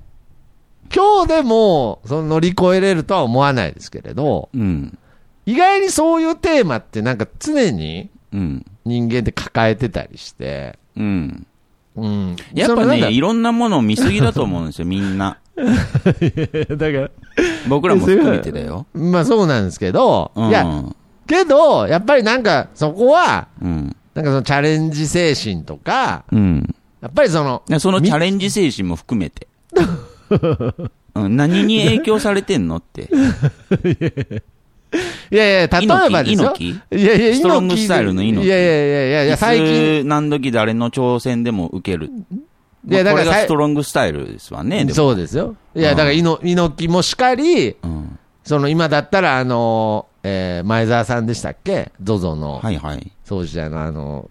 [0.94, 4.98] 今日でもう、その乗り越えれるとは思わないですけれど、うん。
[5.46, 8.66] 意外にそういうテーマってなんか常にうん。
[8.84, 11.48] 人間って抱えてたりして、うん。
[11.96, 12.36] うん。
[12.54, 15.40] やっぱね、いろんなものを見すぎだと思うんですよ、みんな。
[15.56, 17.10] だから、
[17.68, 18.86] 僕らも含めてだよ。
[18.94, 20.50] まあそうなんですけど、うん。
[20.50, 20.84] いや、
[21.26, 23.96] けど、やっぱりなんか、そこは、うん。
[24.14, 26.76] なんかそのチャレンジ精神とか、うん。
[27.02, 29.48] やっぱりその、でそのチャレンジ精神も含めて。
[31.16, 33.10] うん、何に影響されてんのって。
[35.32, 36.54] いやいや、例えばですよ。
[36.54, 36.70] 猪木？
[36.98, 38.48] いやいや、ストロングスタイルの猪木？
[38.48, 42.12] いやいやいやいやいや、最近、何時誰の挑戦でも受ける？
[42.88, 44.88] いやだからこれがストロングスタイルですわね。
[44.90, 45.56] そうですよ。
[45.76, 48.20] いや、うんだから、猪猪木もしかり、うん。
[48.44, 53.12] その今だったら、あの、えー前澤さんでしたっけ ?ZOZO のはいはい。
[53.24, 54.30] 創始者のあの、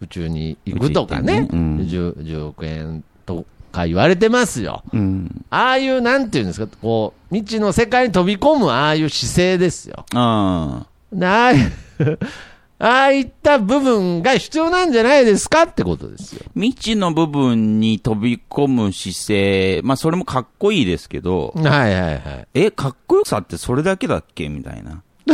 [0.00, 4.84] 宇宙に行くとかねねうん 10, 10億円とか言われてますよ。
[4.92, 5.44] うん。
[5.50, 10.04] ああいう、なんていうんですか、こう、未知の世界に飛び込むああいう姿勢ですよ。
[10.14, 11.52] あでああ
[12.84, 16.44] ああいった部分が必要なんじゃないですかってことですよ。
[16.54, 22.48] 未知の部分に飛び込む姿勢、まあそれもかっこいいですけど、はいはいはい。
[22.54, 25.00] え、かっこよさってそれだけだっけみたいな。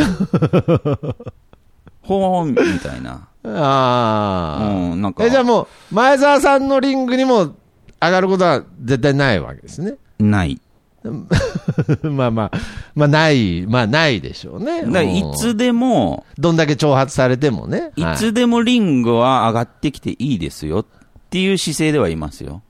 [2.03, 3.27] ほーん、みたいな。
[3.43, 4.65] ああ。
[4.91, 5.25] うん、なんか。
[5.25, 7.55] え、じゃあもう、前澤さんのリングにも
[8.01, 9.95] 上がることは絶対ないわけですね。
[10.19, 10.59] ない。
[12.03, 12.51] まあまあ、
[12.93, 14.83] まあない、まあないでしょうね。
[14.83, 17.91] だいうんつでも、どんだけ挑発されてもね。
[17.95, 20.85] いはいつでもリングは上がってきていいですよっ
[21.29, 22.61] ていう姿勢ではいますよ。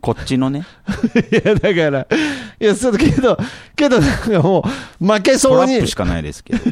[0.00, 0.64] こっちのね。
[1.30, 2.06] いや、だから、
[2.60, 3.38] いや、そうだけど、
[3.76, 4.64] けどなんかも
[5.00, 6.60] う、負けトそうにラップ、しかないですけど。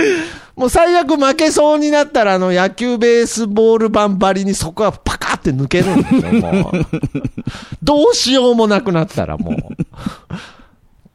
[0.56, 6.86] もう最悪負けそうになったら、あの、野球ベースボール版張りにそこはパカって抜けるんですよ、もう。
[7.82, 10.36] どうしようもなくなったらもう。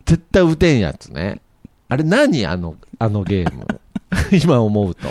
[0.06, 1.42] 絶対打てんやつね。
[1.90, 3.66] あれ何あの、あのゲーム？
[4.44, 5.08] 今思うと。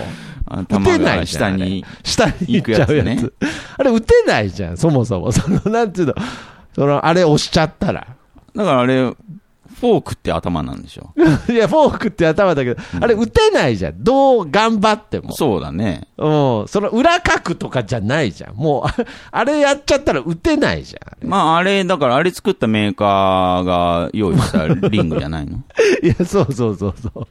[0.46, 1.50] あ打てないじゃん。
[1.50, 1.84] 下に。
[2.04, 3.08] 下に行っちゃうやつ。
[3.08, 3.30] 行くやつね
[3.78, 5.32] あれ打てないじゃん、そもそも。
[5.32, 6.14] その、なんていうの？
[6.74, 8.06] その、あれ押しちゃったら。
[8.54, 9.12] だからあれ、
[9.80, 11.10] フォークって頭なんでしょ？
[11.50, 14.04] いや、フォークって頭だけど、あれ打てないじゃん。
[14.04, 15.32] どう頑張っても。
[15.32, 16.02] そうだね。
[16.18, 16.68] うん。
[16.68, 18.54] その裏角とかじゃないじゃん。
[18.56, 18.94] もう、あ
[19.32, 21.28] あれやっちゃったら打てないじゃん。
[21.28, 25.58] まああれ、だからあれ作ったメーカーが用意したリングじゃないの？
[26.02, 27.26] いや、そうそうそうそう。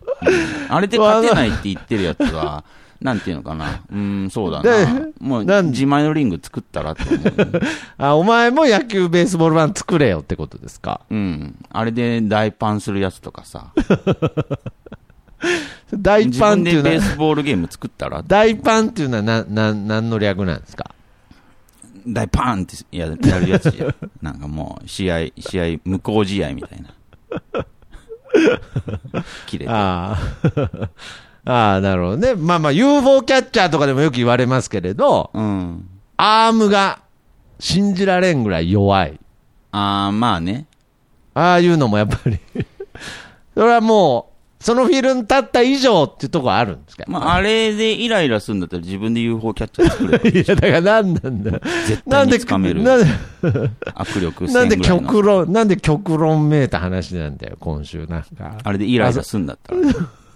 [0.69, 2.63] あれで勝てないって言ってるやつは、
[3.01, 3.81] なんていうのかな。
[3.91, 5.01] うん、そうだでな。
[5.19, 7.61] もうなん自前のリング作ったらと思うよ。
[7.97, 11.01] あ、お前も野球ベースボール版作れよってことですか？
[11.09, 11.55] うん。
[11.69, 13.71] あれで大パンするやつとかさ。
[15.93, 18.21] 大自パンっていうのは、分でベースボールゲーム作ったら？
[18.27, 20.91] 大パンっていうのはな、な、何の略なんですか？
[22.05, 23.95] 大パンってややるやつじゃん。
[24.21, 27.65] なんかもう、試合、試合、無効試合みたいな。
[29.47, 29.71] 切れて。
[29.71, 30.89] ああ。
[31.45, 32.35] ああ、なるほどね。
[32.35, 35.87] まあまあ、UFO キャッチャーとかでもよく言われますけれど、うん。
[36.17, 36.99] アームが
[37.59, 39.19] 信じられんぐらい弱い。
[39.71, 40.65] ああ、まあね。
[41.33, 42.37] ああいうのもやっぱり
[43.55, 44.27] それはも
[44.59, 47.05] う、そのフィールに立った以上っていうところあるんですか？
[47.07, 50.35] まあ、あれでイライラするんだったら自分で UFO キャッチャー作ればいい。
[50.35, 51.61] いや、だから何なんだよ。
[51.87, 52.83] 絶対なんで、に掴める。
[52.83, 53.05] なんで、
[53.95, 58.57] 握力なんで1000ぐらいの極論、なんで極論めいた話なんだよ、今週なんか。
[58.61, 59.79] あれでイライラするんだったら。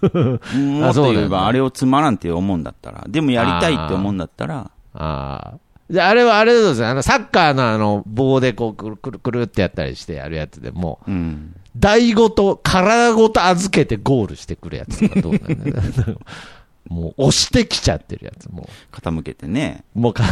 [0.54, 3.04] うんもっと言えば、あれをつまらんって思うんだったら。
[3.08, 5.58] でもやりたいって思うんだったら、ああ。
[5.90, 6.88] じゃあ、あれはあれですよ。
[6.88, 11.54] あの、サッカーのあの、棒でこう、くるくるくるってやったりしてやるやつでもう、うん。
[11.76, 15.70] 台ごと、体ごと預けてゴールしてくるやつとかどうなんだ
[16.12, 16.18] よ。
[16.88, 19.84] もう、押してきちゃってるやつ、も傾けてね。
[19.94, 20.00] う。
[20.00, 20.24] もうか、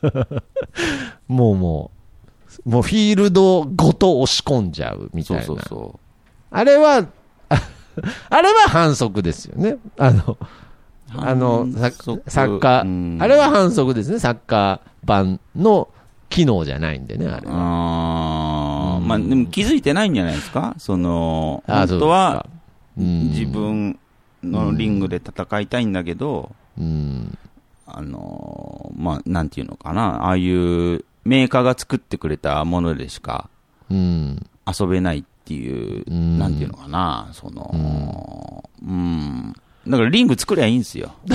[1.28, 1.90] もうも
[2.64, 5.44] う、もうフィールドごと押し込んじゃうみたそいうな。
[5.44, 6.00] そうそ
[6.50, 7.06] あれは、
[8.02, 9.76] あ あれは反則ですよね。
[9.98, 10.38] あの、
[11.16, 13.18] あの、サッカうん。
[13.18, 15.88] ー、あれは反則ですね、サッカー版の
[16.28, 17.52] 機能じゃないんでね、あれは。
[17.54, 19.08] あーうん。
[19.08, 20.74] まあ、でも気づいてないんじゃないですか？
[20.78, 22.46] その、あ本当は、
[22.96, 23.98] 自、分
[24.42, 26.84] のリングで戦いたいんだけど、うん。
[26.84, 27.38] うん
[27.92, 33.50] あのーまあ、なんていうのかな、ああいうメーカーが作ってくれたものでしか
[33.90, 34.46] うん。
[34.78, 39.52] 遊べないっていう、うんなんていうのかな、その、うん。
[39.88, 41.12] だからリング作りゃいいんですよ。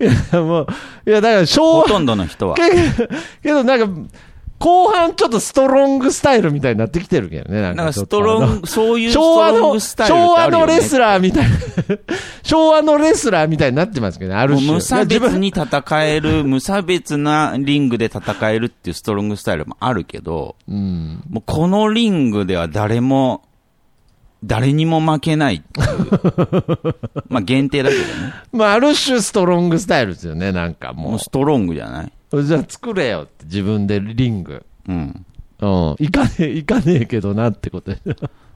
[0.00, 0.66] いや、もう、
[1.06, 2.54] いや、だから昭和、ほとんどの人は。
[2.54, 2.62] け
[3.42, 3.86] けどなんか、
[4.58, 10.46] 後半ちょっとストロングスタイルみたいになってきてるけどね、なんかストロング、そういうス昭ト和の、ロングスタイル昭和。
[10.48, 11.56] のレスラーみたいな、
[12.42, 14.72] 昭和のレスラーみたいになってますけどね、ある種。
[14.72, 21.22] 無差別に戦える、無差別なリングで戦えるっていうストロングスタイルもあるけど、うん。
[21.28, 23.42] もうこのリングでは誰も、
[24.44, 26.94] 誰にも負けないっていう。
[27.28, 28.08] まあ限定だけどね。
[28.52, 32.12] まあ、ある種ストロングスタイルですよね、なんかももうストロングじゃないう。
[32.32, 34.64] じゃあ作れよって、自分でリング。
[34.88, 35.26] うん。
[35.60, 35.96] うん。
[35.98, 38.00] いかねえ、いかねえけどなってことで。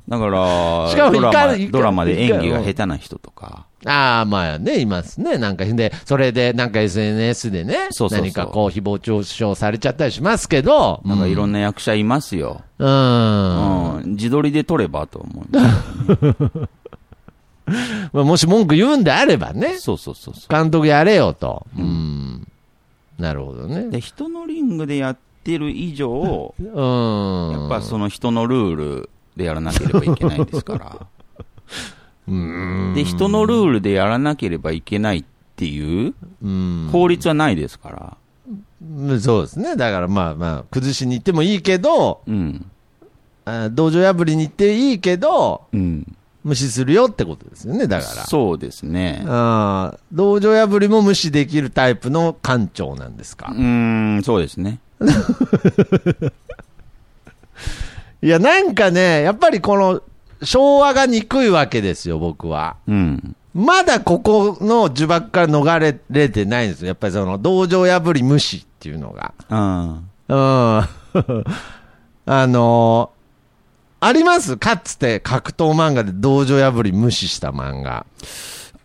[0.09, 5.39] だから、しかもドラマいかドラマで演技が下手な人とか、ああ、まあね、いますね。
[5.39, 12.63] なんか、で、それで、なんか SNS でね、そうそうそう何かこう、誹謗中傷されちゃったりしますけど、なんかいろんな役者いますよ。
[12.79, 13.99] うん。
[13.99, 14.11] うん。
[14.13, 15.47] 自撮りで撮ればと思う。
[18.13, 21.67] まあ、もし文句言うんであればね、そうそうそうそ監督やれよと。
[21.79, 22.30] うん。
[23.21, 23.69] なるほどう。
[23.69, 23.89] ね。
[23.91, 27.61] で、人のリングでやってる以上、うん。
[27.61, 31.07] やっぱその人のルールでやらなければいけないですから。
[32.29, 32.93] うん。
[32.95, 35.25] で、人のルールでやらなければいけないっ
[35.57, 36.89] ていううん。
[36.91, 38.17] 法律はないですから。
[38.83, 39.77] うんそうですね。
[39.77, 42.65] だからまあまあ、崩しに行ってもいいけど、うん。
[43.45, 46.17] あ道場破りに行っていいけど、うん。
[46.42, 48.24] 無視するよってことですよね、だから。
[48.26, 49.22] そうですね。
[49.29, 53.53] ああ、道場破りも無視できるタイプの館長なんですか？
[53.53, 53.55] う。
[53.55, 54.79] ーん、そうですね。
[58.22, 60.03] いや、なんかね、やっぱりこの、
[60.42, 62.76] 昭和が憎いわけですよ、僕は。
[62.87, 63.37] うん。
[63.55, 66.88] まだここの呪縛から逃れれてないんですよ。
[66.88, 69.35] やっぱりその、道場破り無視っていうのが。
[69.48, 69.88] うん。
[69.90, 70.05] うん。
[72.26, 73.20] あのー
[74.01, 74.57] あります？
[74.57, 78.07] かつて格闘漫画で道場破り無視した漫画。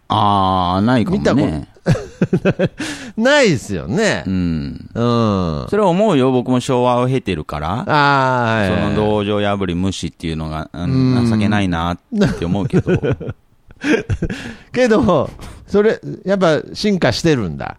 [0.08, 1.46] あー、ないかも見たこと？
[1.48, 1.68] ね。
[3.18, 4.30] ないですよねう。
[4.30, 4.90] ん。
[4.94, 5.64] うん。
[5.64, 6.32] あそれは思うよ。
[6.32, 7.86] 僕も昭和を経てるから。
[7.88, 11.98] あー、はいその道場破り無視っていうのが、うん情けないなっ
[12.38, 12.92] て思うけど。
[14.74, 15.30] けど、
[15.68, 17.78] それ、やっぱ進化してるんだ。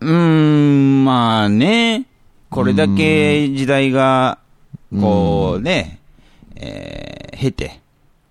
[0.00, 2.06] うーん、まあね。
[2.50, 4.38] これだけ時代が、
[5.00, 6.00] こうね、
[6.62, 7.80] えー経て、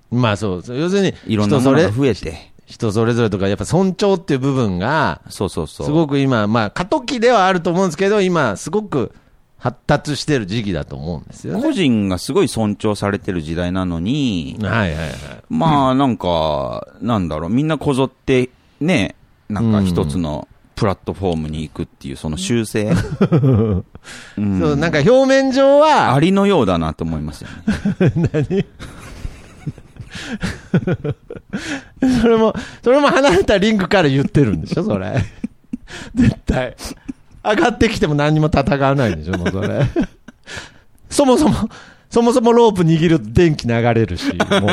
[0.09, 0.63] まあそう。
[0.77, 2.51] 要するに、いろんな人それものが、増えて。
[2.65, 5.87] 人それぞれとか、やっぱ尊重っていう部分が、そうそうそう。
[5.87, 9.11] すごく今、まあ過渡期ではあると思うんですけど、今、すごく
[9.57, 11.61] 発達してる時期だと思うんですよね。
[11.61, 15.11] 個人がすごい尊重されてる時代なのに、はいはいはい。
[15.49, 19.15] まあなんか、なんだろう、みんなこぞって、ね、
[19.49, 20.47] なんか一つの
[20.81, 22.89] プラットフォームに行くっていう、その修正、
[24.35, 28.65] うんそう、なんか表面上は、ありのようだなと思いますよね。
[32.23, 35.23] それも、それも離れたリンクから言ってるんでしょ、それ。
[36.15, 36.75] 絶対。
[37.43, 39.85] 上がってきても何にも戦わないでしょ、もうそれ。
[41.11, 41.69] そもそも、
[42.09, 44.69] そもそもロープ握ると電気流れるし、もう。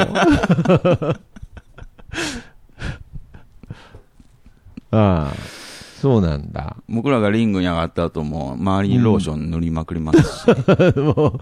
[4.90, 5.34] ああ、
[6.00, 6.76] そうなんだ。
[6.88, 10.46] 僕らがリングに上がった後も、周りにローション塗りまくりますし、
[10.96, 11.40] もう、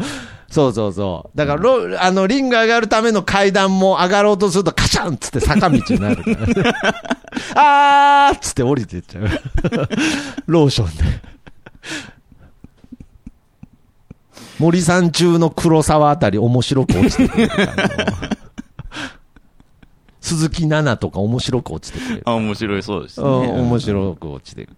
[0.49, 1.37] そうそうそう。
[1.37, 6.55] だからロ、あの、リング上がるための階段も上がろうとするとカシャンっつって坂道になるから、ね。
[7.55, 9.29] あーっつって降りてっちゃう。
[10.47, 11.05] ローションで。
[14.59, 18.46] 森さん中の黒沢あたり面白く落ちてくれるから。
[20.27, 22.23] 鈴木奈々とか面白く落ちてくれる。
[22.25, 23.27] あ、面白いそうですね。
[23.27, 24.73] うん面白く落ちてく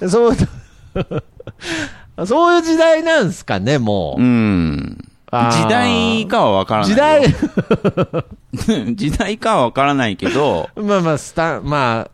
[0.00, 0.08] る。
[0.08, 0.34] そう、
[2.26, 4.22] そういう時代なんすかね、もう。
[4.22, 5.04] うん。
[5.30, 6.88] 時代かはわからない。
[6.88, 12.10] 時代、 時代かはわからないけど、 まあまあ、スタ、まあ、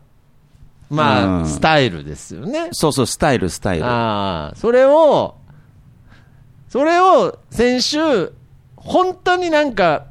[0.89, 2.69] まあ、うんスタイルですよね。
[2.73, 3.85] そうそう、スタイル、スタイル。
[3.85, 5.35] ああ、それを、
[6.67, 8.33] それを先週、
[8.75, 10.07] 本当になんか、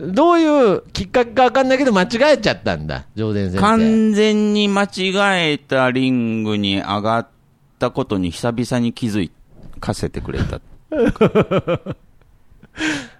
[0.00, 3.58] どういうきっかけかわかんないけど間違えちゃったんだ、上田先生。
[3.58, 5.12] 完全に間違
[5.52, 7.28] えたリングに上がっ
[7.78, 9.30] たことに久々に気づ
[9.80, 10.60] かせてくれた。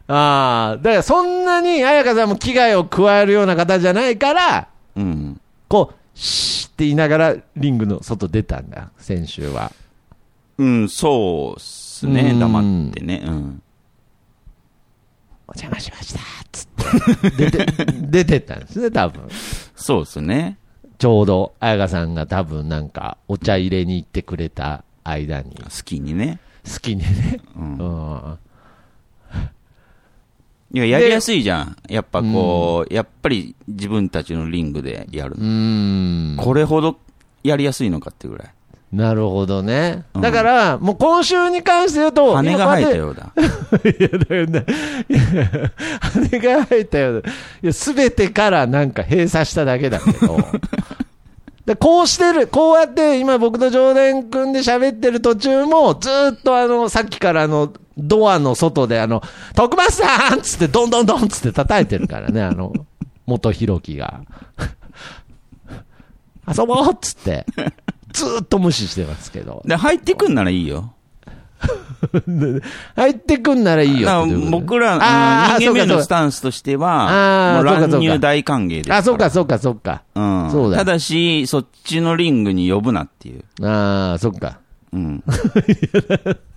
[0.08, 5.40] ああ、だからそんなに彩香さんも危害を加えるような方じゃないから、うん。
[5.68, 9.72] こう、シーって言いながらリングの外出たんだ、先週は。
[10.58, 12.30] うん、そうっすね。
[12.32, 12.62] うん黙っ
[12.92, 13.22] てね。
[13.24, 13.62] うん。
[15.46, 16.20] お邪魔しました
[16.52, 16.69] つって、
[17.36, 17.66] 出て、
[18.00, 19.28] 出てったんですね、多分。
[19.74, 20.58] そうっすね。
[20.98, 26.40] ちょうど、彩香さんが多分なんか、お茶入れに行ってくれた間に、好きにね。
[26.64, 27.40] 好きにね。
[27.56, 28.38] うんうん。
[30.72, 31.76] いや、やりやすいじゃん。
[31.88, 35.36] やっぱこう、やっぱり自分たちのリングでやる。
[36.36, 36.98] これほど
[37.42, 38.48] やりやすいのかってぐらい。
[38.92, 40.04] なるほどね。
[40.14, 42.96] うんだから、もう今週に関して言うと、羽が生えたよ。
[42.96, 43.32] ようだ。
[43.88, 44.66] いや、だからね、
[45.08, 45.20] いや
[46.00, 47.30] 羽が生えたようだ。
[47.30, 47.32] い
[47.66, 50.38] や、すべてからなんか閉鎖しただけだけど。
[51.66, 59.22] でこうしてる、こうやって今僕と常連君で喋ってる途中も、ずーっとあの、さっきからあの、ドアの外であの、
[59.54, 62.72] 徳松さんっつって、どんどんどんっつって叩いてるからね、あの、
[63.26, 64.22] 元弘樹が。
[66.52, 67.46] 遊ぼうっつって、
[68.12, 69.62] ずーっと無視してますけど。
[69.64, 70.94] で、入ってくんならいいよ。
[72.96, 78.98] 入ってくんならいいよ僕ら、うんあー人間名のスタンスとしてあは、乱入大歓迎ですから。
[78.98, 80.02] あ、そうか、そうか、そうか。
[80.14, 80.50] うん。
[80.50, 83.44] そうだただし、そっちのリングに呼ぶなっていう。
[83.66, 84.60] ああ、そっか。
[84.92, 85.22] うん。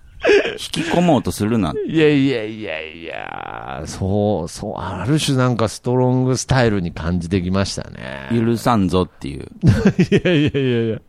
[0.53, 1.73] 引き込もうとするな。
[1.87, 8.29] いやいやいやいや、そう、そう、ある種なんかストロングスタイルに感じてきましたね。
[8.31, 9.43] 許さんぞっていう。
[9.43, 10.99] いやいやいやいや。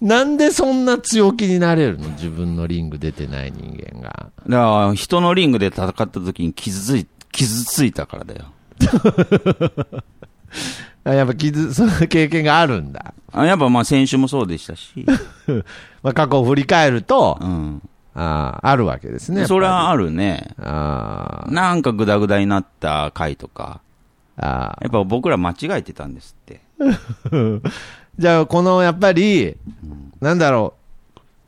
[0.00, 2.08] なんでそんな強気になれるの？
[2.10, 4.30] 自分のリング出てない人間が。
[4.48, 8.44] だから、人のリングで戦った時に傷つい、傷ついたからだよ。
[11.04, 13.14] あやっぱ傷、その経験があるんだ。
[13.32, 15.04] あやっぱまあ先週もそうでしたし。
[16.02, 17.82] まあ過去を振り返ると、うん。
[18.14, 19.46] ああ、あるわけですね。
[19.46, 20.54] それはああるね。
[20.58, 23.80] あなんかグダグダになった回とか。
[24.36, 26.60] あ、あやっぱ僕ら間違えてたんですって。
[26.80, 27.70] あ。
[28.18, 29.56] じゃあ、このやっぱり、
[30.20, 30.74] なんだろ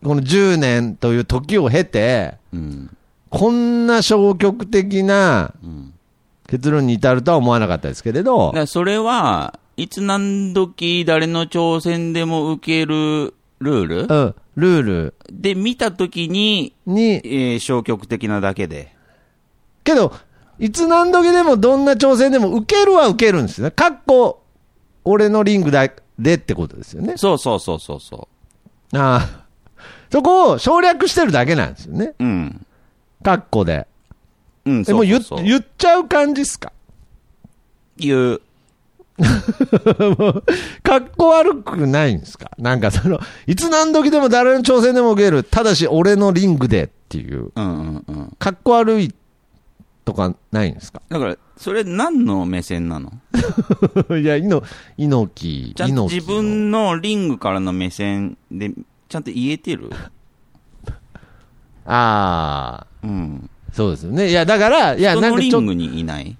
[0.03, 2.91] う、この10年という時を経て、うん。
[3.31, 5.93] こんな消極的なうん。
[6.49, 14.01] 結論に至るとは思わなかったですけれどそれは、いつ何時誰の挑戦でも受けるルール？
[14.03, 18.95] うん、ルールで見たときに、に、えー消極的なだけで。
[19.85, 20.13] けど、
[20.59, 23.71] いつ何時でもどんな挑戦でも受けるは受けるんですよね。
[23.71, 24.43] かっこ、
[25.05, 25.89] 俺のリングだ
[26.19, 27.17] でってことですよね。
[27.17, 28.29] そうそうそうそうそ
[28.95, 29.47] ああ。
[30.11, 32.15] そこを省略してるだけなんですよね。
[32.19, 32.25] う。
[32.25, 32.67] うん。
[33.23, 33.87] かっこで。
[34.65, 35.47] うん、でも言っそうそうそう。
[35.47, 36.73] 言っちゃう感じっすか？
[37.97, 38.43] 言う。
[40.83, 42.51] かっこ悪くないんですか？
[42.59, 45.45] なんかその、いつ何時でも誰の挑戦でも受ける。
[45.45, 47.51] ただし俺のリングでっていう。
[47.55, 48.37] うんうんうん。
[48.39, 49.15] かっこ悪い
[50.05, 51.01] とかないんですか？
[51.09, 53.13] だから、それ何の目線なの？
[54.19, 54.63] いや、いの、
[54.99, 58.71] 猪木、猪木の自分のリングからの目線で、
[59.09, 59.91] ちゃんと言えてる？
[61.89, 63.51] ああ、うん。
[63.73, 64.31] そうですよね。
[64.31, 66.37] いや、だから、いや、人なんかちょっのリングにいない？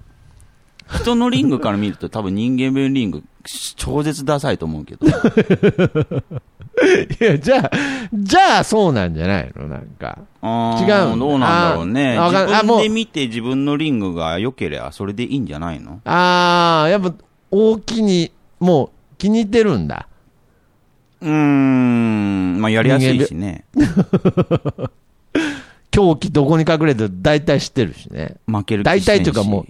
[0.89, 3.23] 人のリングから見ると多分人間分リング
[3.77, 5.07] 超絶ダサいと思うけど。
[5.07, 5.19] と、
[7.21, 7.71] いや、じゃあ、
[8.13, 9.69] じゃあそうなんじゃないの？
[9.69, 10.19] なんか。
[10.43, 12.17] 違うどうなんだろうね。
[12.19, 16.01] あ自分で見て自分のリングが良ければそれでいいんじゃないの？
[16.05, 17.15] ああ、やっぱ、
[17.51, 18.31] 大きに、
[18.61, 20.09] もう、気に入ってるんだ。
[21.21, 23.65] うーん、まあやりやすいしね。
[25.91, 27.11] 狂気どこに隠れてる？
[27.23, 28.37] 大体知ってるしね。
[28.47, 29.07] 負ける気し。
[29.07, 29.67] 体というかもう、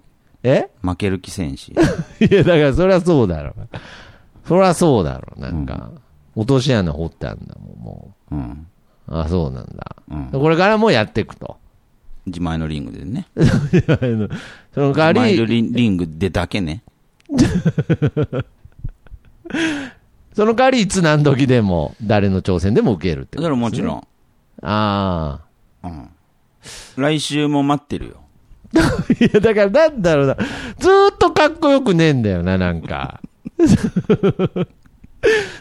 [0.49, 0.70] え？
[0.80, 1.74] 負ける気せんし。
[2.20, 3.55] いや、だからそりゃそうだろう。
[4.47, 5.40] そりゃそうだろう。
[5.40, 5.90] なんか、
[6.36, 8.66] 落とし穴掘ってあんだもん、もうん。
[9.09, 9.18] う。
[9.18, 9.97] あそうなんだ。
[10.09, 10.40] うん。
[10.40, 11.57] これからもやっていくと。
[12.26, 13.26] 自前のリングでね。
[14.74, 16.82] その代わ自前のり、リングでだけね。
[20.34, 24.07] その代わりいつ何時でも、誰の挑戦でも受けるってそことねれはもちろん。
[24.62, 25.40] あ
[25.82, 26.11] うん。
[26.97, 28.26] 来週も待ってるよ。
[28.79, 28.83] あ。
[29.24, 30.37] いや、だからなんだろうな。
[30.79, 33.20] ずーっとかっこよくねえんだよな、なんか。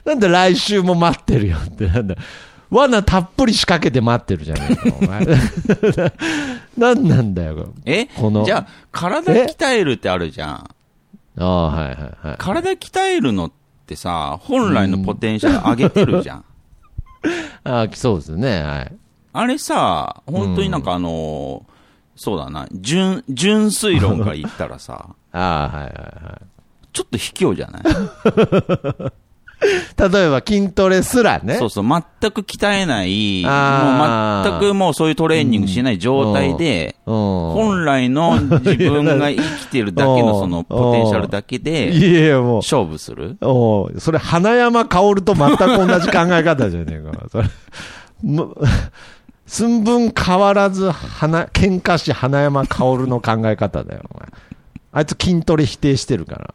[0.05, 2.15] なんだ来週も待ってるよって、なんだ。
[2.69, 5.25] 罠たっぷり仕掛けて待ってるじゃねえか、お前。
[6.77, 7.73] なんなんだよ。
[7.85, 8.07] え？
[8.17, 10.69] このじゃあ、体鍛えるってあるじゃん。
[11.37, 12.35] ああ、はいはいはい。
[12.37, 13.51] 体鍛えるのっ
[13.85, 16.45] てさ、本来のポテンシャル上げてるじゃん。
[17.63, 18.91] ああ、そうですね、はい。
[19.33, 21.74] あれさ、本当になんかあのー
[22.15, 25.37] そうだな、純、純粋論から言ったらさ、 あ
[25.73, 26.45] あ、はいはいはい。
[26.93, 27.83] ちょっと卑怯じゃない？
[29.97, 31.55] 例えば筋トレすらね。
[31.55, 33.49] そうそう、全く鍛えない、も
[34.43, 37.13] う全くもうそういうトレーニングしない状態で、うん。
[37.15, 42.57] 本来の自分が生きてるだけの そのポテンシャルだけでいやいや、もう。
[42.57, 43.37] 勝負する？
[43.41, 45.57] おうそれ、花山薫と全く
[45.87, 47.25] 同じ考え方じゃねえか。
[47.31, 47.47] それ、
[48.23, 48.53] む
[49.45, 54.27] 寸分変わらず、花、喧嘩し花山薫の考え方だよ、お前。
[54.91, 56.53] あいつ筋トレ否定してるから。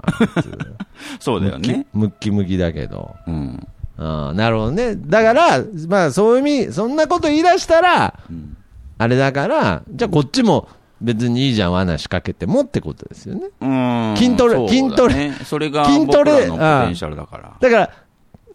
[1.20, 1.86] そうだよね。
[1.93, 3.14] ムッキムキだけど。
[3.26, 3.66] うん。
[3.99, 4.97] あなるほどね。
[4.97, 8.57] だから、まあそういう意味、そんなこと言い出したら、うん
[9.01, 10.68] あれだから、じゃあこっちも
[11.01, 13.47] 別にいいじゃん、罠仕掛けてもってことですよね。
[13.59, 17.57] うん筋トレ筋トレそれが筋トレポテンシャルだから。
[17.59, 17.91] だから、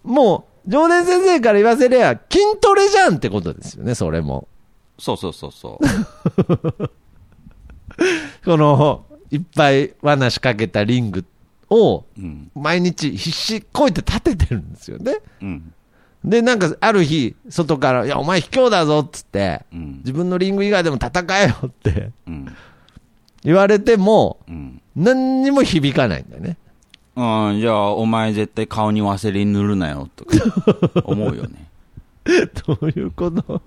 [0.04, 4.48] もう、常連先生から言わせりゃ、筋トレじゃんってことですよね、それも。
[4.98, 5.86] そうそうそうそう。
[8.46, 11.26] この、いっぱい罠仕掛けたリング
[11.70, 12.52] を、うん。
[12.56, 15.18] 毎日必死こいて立ててるんですよね。
[15.42, 15.74] うん。
[16.24, 19.98] で、なんか、ある日、外から、いや、お前卑怯だぞっつって、うん。
[20.00, 22.56] 自分のリング以外でも戦えよってうん。
[23.44, 24.82] 言われても、うん。
[24.96, 26.58] 何にも響かないんだよね。
[27.16, 30.32] うん、じゃあ、お前絶対顔にワセリン塗るなよ、とか、
[31.06, 31.70] 思うよね。
[32.68, 33.62] どういうこと？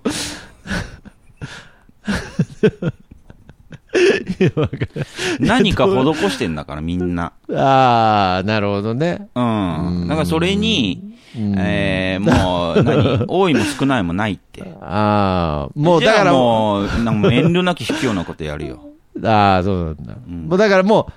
[5.41, 7.33] 何か施してんだから、みんな。
[7.55, 9.29] ああ、なるほどね。
[9.35, 10.07] うん。
[10.09, 14.63] だからそれに、うんえー、もう、何多いも少ないもないって。
[14.81, 18.81] ああ、もうだからもう、なんか遠慮なき卑怯なことやるよ。
[19.25, 20.15] ああ、そうなんだ。
[20.27, 21.13] うんもうだからもう、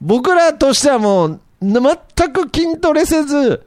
[0.00, 3.64] 僕らとしてはもう、全く筋トレせず、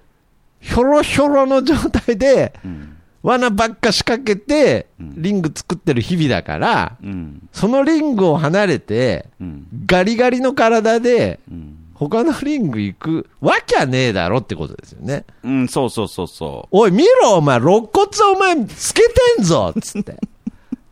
[0.60, 2.92] ひょろひょろの状態で、うん。
[3.24, 7.50] 罠ばっか仕掛けて、うんリング作ってる日々だから、うん。
[7.52, 9.68] そのリングを離れて、うん。
[9.86, 11.76] ガリガリの体で、うん。
[11.96, 15.26] 他のリング行くわきゃねえだろってことですよね。
[15.44, 19.02] うん、そうそうそうそおい、見ろ、お前、肋骨お前、つけ
[19.38, 20.18] てんぞつって。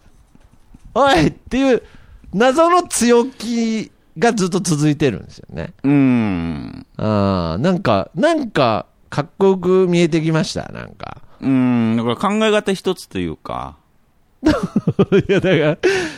[0.95, 1.83] おいっていう、
[2.33, 5.74] 謎の強気がずっと続いてるんですよね。
[5.84, 5.89] う。
[5.89, 6.86] うん。
[6.97, 11.22] あーなんか、なんか、かっこよく見えてきました、なんか。
[11.41, 13.76] うん、だから考え方一つというか、
[15.30, 15.78] いや、だから、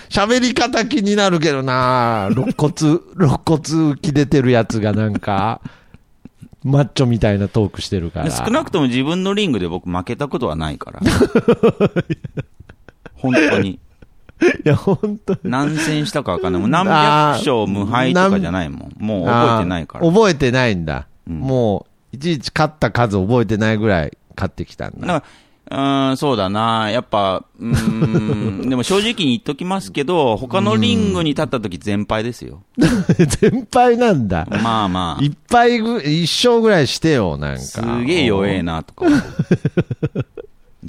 [0.10, 2.74] 喋り方気になるけどな肋骨、
[3.16, 3.62] 肋骨
[3.94, 5.62] 浮き出てるやつがなんか、
[6.64, 8.32] マッチョみたいなトークしてるから。
[8.32, 11.00] 少なくとも自分のリングで僕負けたことはないから。
[13.14, 13.80] 本当に。
[14.42, 16.62] いや、本当何戦したかわかんない。
[16.62, 16.94] もう何百
[17.40, 18.94] 勝無敗とかじゃないもん。
[18.98, 20.08] もう覚えてないから。
[20.08, 21.08] 覚えてないんだ。
[21.28, 25.08] うんもう、いちいち勝った数覚えてないぐらい勝ってきたんだ。
[25.08, 25.24] だ
[25.72, 26.92] うーん、そうだな。
[26.92, 32.62] やっぱ、うーん、 でも正直に言っときますけど、他のリングに立った時全敗ですよ。
[33.42, 34.48] 全敗なんだ。
[34.50, 35.24] まあまあ。
[35.24, 37.62] いっぱいぐ、一勝ぐらいしてよ、なんか。
[37.62, 39.06] すげえ弱えな、とか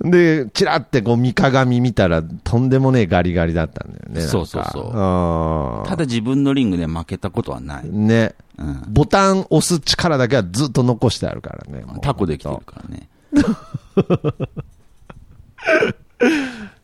[0.00, 4.20] で、チラってこう、見鏡見たら、とんでもねえガリガリだったんだよね。
[4.20, 7.88] そうそうそうただ自分のリングで負けたことはない。
[7.88, 8.34] ね。
[8.58, 8.82] うん。
[8.88, 11.84] ボタン押す力だけはずっと残してあるからね。
[12.00, 13.08] タコできてるからね。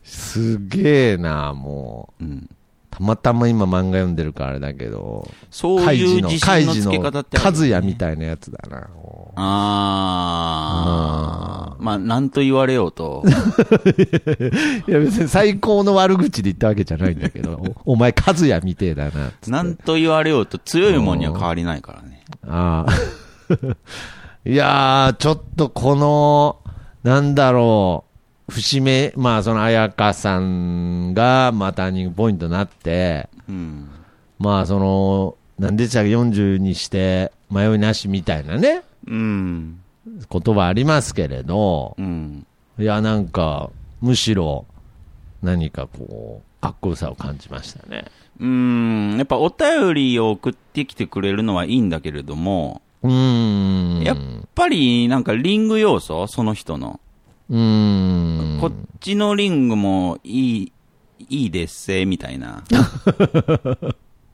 [0.03, 2.23] すげえな、もう。
[2.23, 2.49] うん。
[2.97, 8.87] たまたま今漫画読んでるからあれだけど、そういう自信のつけ方のってあるよね和也みたいなやつだな。
[8.87, 11.83] もあー。
[11.83, 13.23] まあ、なんと言われようと。
[13.25, 13.29] う
[14.89, 19.31] いや別に最高の悪口で言ったわけじゃないんだけど、お お前和也みてえだな。
[19.47, 22.23] なんと言われようと強いもんには変わりないからね。
[22.47, 22.91] ああ。
[24.47, 26.59] いやー、ちょっとこの、
[27.03, 28.04] なんだろう、
[28.49, 33.89] 節目、まあその彩香さんが、まあターニングポイントになって、うん。
[34.37, 39.79] まあその、なんでしたっけ、40にして迷いなしみたいなね、うん。
[40.29, 42.45] 言葉ありますけれど、うん。
[42.77, 43.71] いや、なんか、
[44.01, 44.65] むしろ、
[45.41, 48.05] 何かこう、かっこよさを感じましたね。
[48.39, 49.15] うん。
[49.17, 54.03] やっぱお便りを送ってきてくれるのはいいんだけれども、うーん。
[54.03, 54.17] やっ
[54.53, 56.27] ぱりなんかリング要素？
[56.27, 56.99] その人の。
[57.49, 58.59] うーん。
[58.59, 60.71] こっちのリングもいい、
[61.29, 62.63] いいですせ、みたいな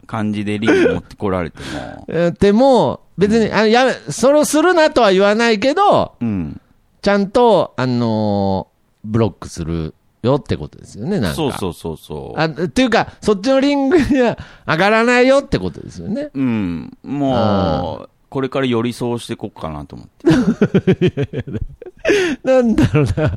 [0.06, 2.04] 感じでリング持ってこられても。
[2.08, 6.60] えーでも、別に、あの、やめ、それをするなとは言わないけど、うん。
[7.02, 8.72] ちゃんと、あのー
[9.04, 11.34] ブロックするよってことですよね、なんか。
[11.34, 12.40] そうそうそうそう。
[12.40, 16.30] あっていうか、そっちのリングには上がらないよってことですよね。
[16.32, 16.96] うん。
[17.02, 21.52] もう、これから寄り添うしていこうかなと思って。
[22.42, 23.34] なんだろうな。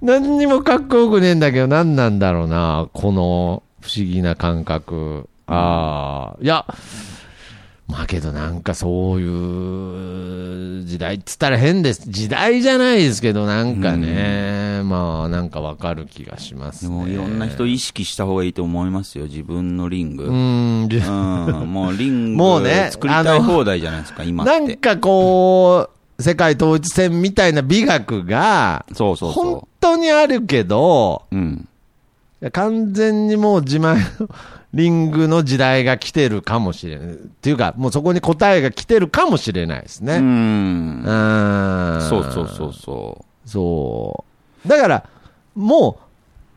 [0.00, 2.88] 何にもかっこよくねえんだけど、何なんだろうな。
[2.94, 5.28] この不思議な感覚。
[5.46, 6.64] ああ、いや、
[7.88, 12.02] まあけどなんかそういう時代っつったら変です。
[12.06, 16.90] 時代じゃないですけど、なんかね、まあなんかわかる気がしますね。
[16.90, 20.24] でもいろんな人意識した方がいいと思いますよ、自分のリング。
[20.24, 24.52] ううん、ん、じもうリングもうね作りたい放題じゃないですか、今って。
[24.52, 31.36] なんかこう、世界統一戦みたいな美学が、そうそう本そ当にあるけど、う。
[31.36, 31.67] うん。
[32.52, 34.02] 完全にもう自前の
[34.74, 37.08] リングの時代が来てるかもしれない。
[37.08, 40.18] っていうか、もうそこに答えが来てるかもしれないですうね。
[40.18, 41.02] ん。
[41.02, 41.98] うん。
[42.08, 44.24] そうそうそうそそ
[44.64, 44.68] う。
[44.68, 45.04] だから、
[45.56, 46.08] もう、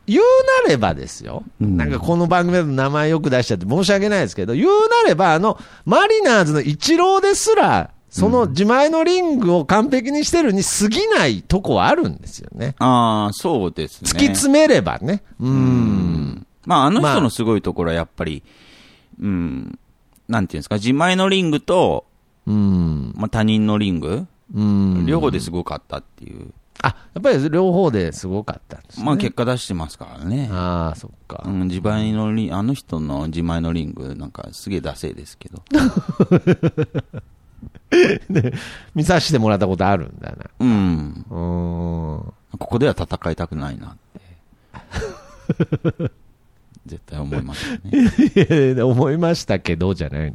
[0.06, 0.22] 言う
[0.64, 1.42] なればですよ。
[1.60, 4.68] うんなんかこの番組だと名前よく出しちゃって申し訳ないですけど、言う
[5.04, 12.76] なれば、あの、マリナーズのイチローですら、その自前のリングを完璧にしてるに過ぎないとこはあるんですよね。
[12.78, 12.84] う。
[12.84, 14.10] ああ、そうですね。
[14.10, 15.22] 突き詰めればね。
[15.40, 16.46] うん。
[16.66, 18.42] まあ、あのまあ人のすごいところはやっぱり、
[19.18, 19.78] うん、
[20.28, 22.04] なんていうんですか、自前のリングと、
[22.46, 23.14] うん。
[23.16, 25.06] まあ、他人のリング、うん。
[25.06, 26.52] 両方ですごかったっていう。
[26.82, 29.06] あ、やっぱり両方ですごかったんですね。
[29.06, 30.50] まあ、結果出してますからね。
[30.52, 31.50] ああ、そっかう。
[31.50, 35.62] ん、自前のリン、あの人の自前のリング、なんかすげえダセいですけど。
[38.94, 40.36] 見させてもらったことあるんだな。
[40.60, 41.26] うん。
[41.30, 41.36] うー
[42.28, 42.32] ん。
[42.58, 44.20] ここでは戦いたくないなって。
[46.86, 48.72] 絶対思いますよね。
[48.74, 50.34] いや思いましたけど、じゃない。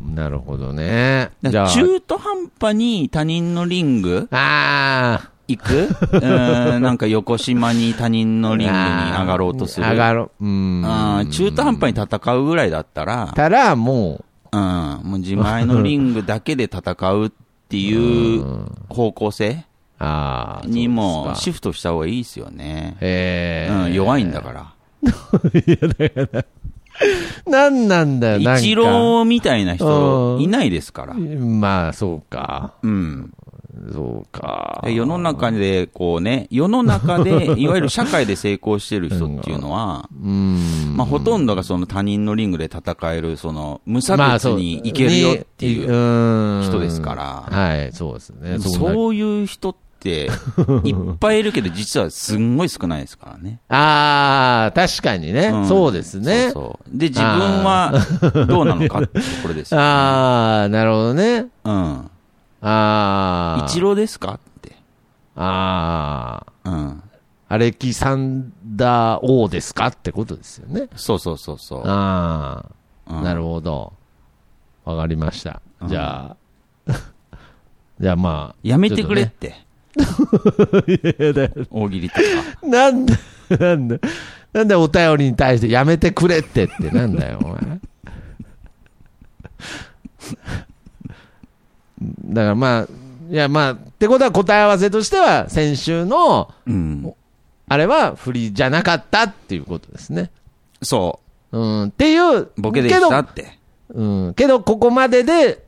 [0.00, 1.30] なるほどね。
[1.42, 5.74] じゃあ、中途半端に他人のリングあ行く？
[5.82, 9.88] うーんなんか横島に他人のーリングに上がろうとする。
[9.88, 10.44] 上がろう。
[10.44, 10.82] うん。
[10.84, 14.60] あー中途半端に戦うぐらいだったら、たら、もうん、
[15.04, 17.30] もう自前のリングだけで戦うっ
[17.68, 18.44] ていう
[18.88, 19.64] 方向性う、
[19.98, 20.66] ああ。
[20.66, 22.96] にもシフトした方がいいですよね。
[23.00, 24.72] ええうん、弱いん だから。
[27.46, 28.58] なんなんだよ、なんか。
[28.58, 31.14] イチローみたいな人うんいないですから。
[31.14, 32.74] まあ、そうか。
[32.82, 33.32] うん。
[33.90, 34.80] そうか。
[34.84, 40.94] で世の中で、こうね、世の中で、 いわゆる社会で成功してる人っていうのは、うん。
[40.96, 45.90] まあ、ほとんどがその他人のリングで戦える、その、無差別にいけるよっていう。
[45.90, 48.58] うん人ですからはい、そうですね。
[48.58, 50.30] そういう人って、
[50.84, 53.60] いっぱいいるけど、実はすんごい少ないですからね。
[53.68, 56.44] ああ、確かにね、んそうですね。
[56.44, 56.98] そうそう。
[56.98, 57.28] で、自分
[57.64, 57.92] は
[58.48, 59.84] どうなのかってところですよ、ね。
[59.86, 61.46] ああ、なるほどね。
[61.64, 62.10] うん。
[62.62, 63.66] ああ。
[63.68, 64.34] 一郎ですか？
[64.34, 64.76] って。
[65.36, 66.70] ああ。
[66.70, 67.02] うん。
[67.48, 69.88] アレキサンダー王ですか？
[69.88, 70.88] ってことですよね。
[70.96, 71.82] そうそうそうそう。
[71.84, 72.64] あ
[73.06, 73.92] あ、うんなるほど。
[74.84, 75.60] わかりました。
[75.80, 76.36] うんじゃ
[76.86, 76.92] あ、
[78.00, 78.56] じゃあまあ。
[78.62, 79.48] やめてくれっちて。
[79.48, 79.56] ね
[80.86, 82.20] いやだ大喜利とか。
[82.66, 83.14] なんで、
[83.58, 84.00] なんで、
[84.54, 87.80] なんでお便りに対してやめてくれってってなんだよ、お前。
[92.24, 92.88] だからまあ、
[93.30, 97.14] いやまあ、ってことは答え合わせとしては、先週の、うん。
[97.68, 100.30] あれは振りじゃなかったっていうことですね。
[100.82, 101.20] そ
[101.52, 102.40] うん、っていう。
[102.40, 102.52] う。
[102.58, 103.42] ボケでしたって。
[103.42, 105.64] けど、うん、けどここまでで、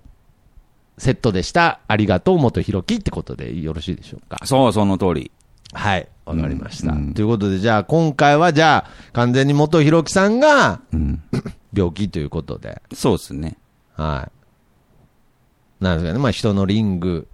[0.99, 1.81] セットでした。
[1.89, 4.41] ありがとう、元弘樹ってことでよろしいでしょうか。
[4.45, 5.31] そう、その通り。
[5.73, 6.09] はい。
[6.25, 6.93] わかりました。
[6.93, 11.23] うんということで、じゃあ、今回は、じゃあ、完全に元弘樹さんが、うん。
[11.75, 13.57] 病気ということで、そうですね。
[13.97, 14.44] はい。
[15.81, 17.27] なんですかね、まあ、人のリング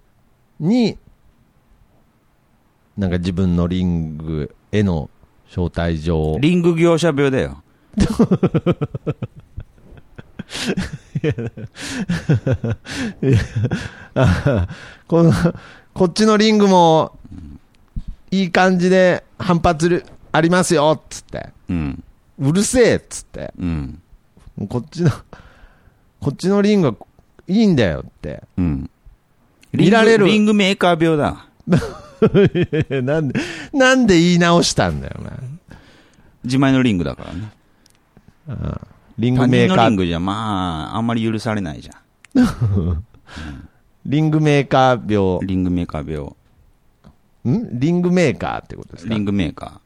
[0.59, 0.97] に、
[2.97, 5.09] なんか自分のリングへの
[5.47, 7.63] 招待状を、リング業者病だよ。
[15.07, 15.31] この、
[15.93, 17.17] こっちのリングも、
[18.31, 21.49] いい感じで反発るありますよ、っつって。
[21.69, 22.03] うん。
[22.39, 23.53] うるせえ、っつって。
[23.59, 24.01] うん。
[24.69, 25.11] こっちの、
[26.21, 26.95] こっちのリングは
[27.51, 28.43] いいんだよって。
[28.57, 28.89] うん。
[29.73, 31.45] 見られるリングメーカー病だ。
[33.01, 33.39] なんで、
[33.73, 35.31] なんで言い直したんだよ、お前。
[36.43, 37.51] 自前のリングだからね。
[39.17, 41.93] リング他メーカー、人のリングじゃ、まあ、あんまり許されないじゃ
[44.05, 45.11] リングメーカーん。
[45.11, 46.27] 病、リングメーカー病。
[47.57, 47.79] ん？
[47.79, 49.13] リングメーカーってことですか？
[49.13, 49.79] リングメーカ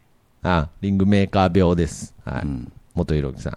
[0.43, 2.13] あリングメーカー病です。
[2.24, 2.41] はい。
[2.43, 2.45] ー。
[2.45, 2.72] うん。
[2.93, 3.53] 元弘樹さん。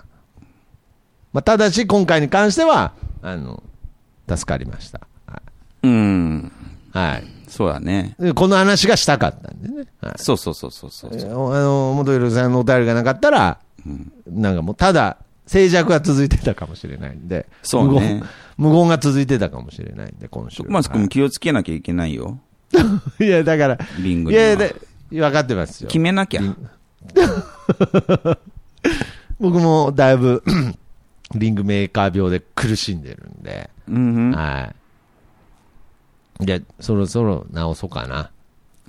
[1.32, 2.92] まあ、ただし、今回に関しては、
[3.22, 3.62] あの、
[4.28, 5.00] 助かりました。
[5.26, 5.42] は
[5.82, 6.52] うん。
[6.94, 6.98] い。
[6.98, 8.14] はいそうだね。
[8.18, 9.86] でこの話がしたかったんでね。
[10.00, 10.12] はい。
[10.16, 11.10] そうそうそうそうそう。
[11.14, 13.58] えーあの、元弘樹さんのお便りがなかったら、
[14.26, 15.16] なんかもう、ただ、
[15.46, 18.22] 静寂が続いてたかもしれないんで、そうね無言。
[18.58, 20.58] 無言が続いてたかもしれないんで、今週。
[20.58, 22.38] 徳松君もは気をつけなきゃいけないよ。
[23.18, 24.32] い、 いや、だから、リング。
[24.32, 24.76] いや、で、
[25.10, 25.98] 分かってますよ決。
[25.98, 26.42] めなきゃ。
[29.40, 30.42] 僕もだいぶ、
[31.34, 34.32] リングメーカー病で苦しんでるんで、うんうん。
[34.32, 34.72] は
[36.40, 36.46] い。
[36.46, 38.30] で、そろそろ直そうかな。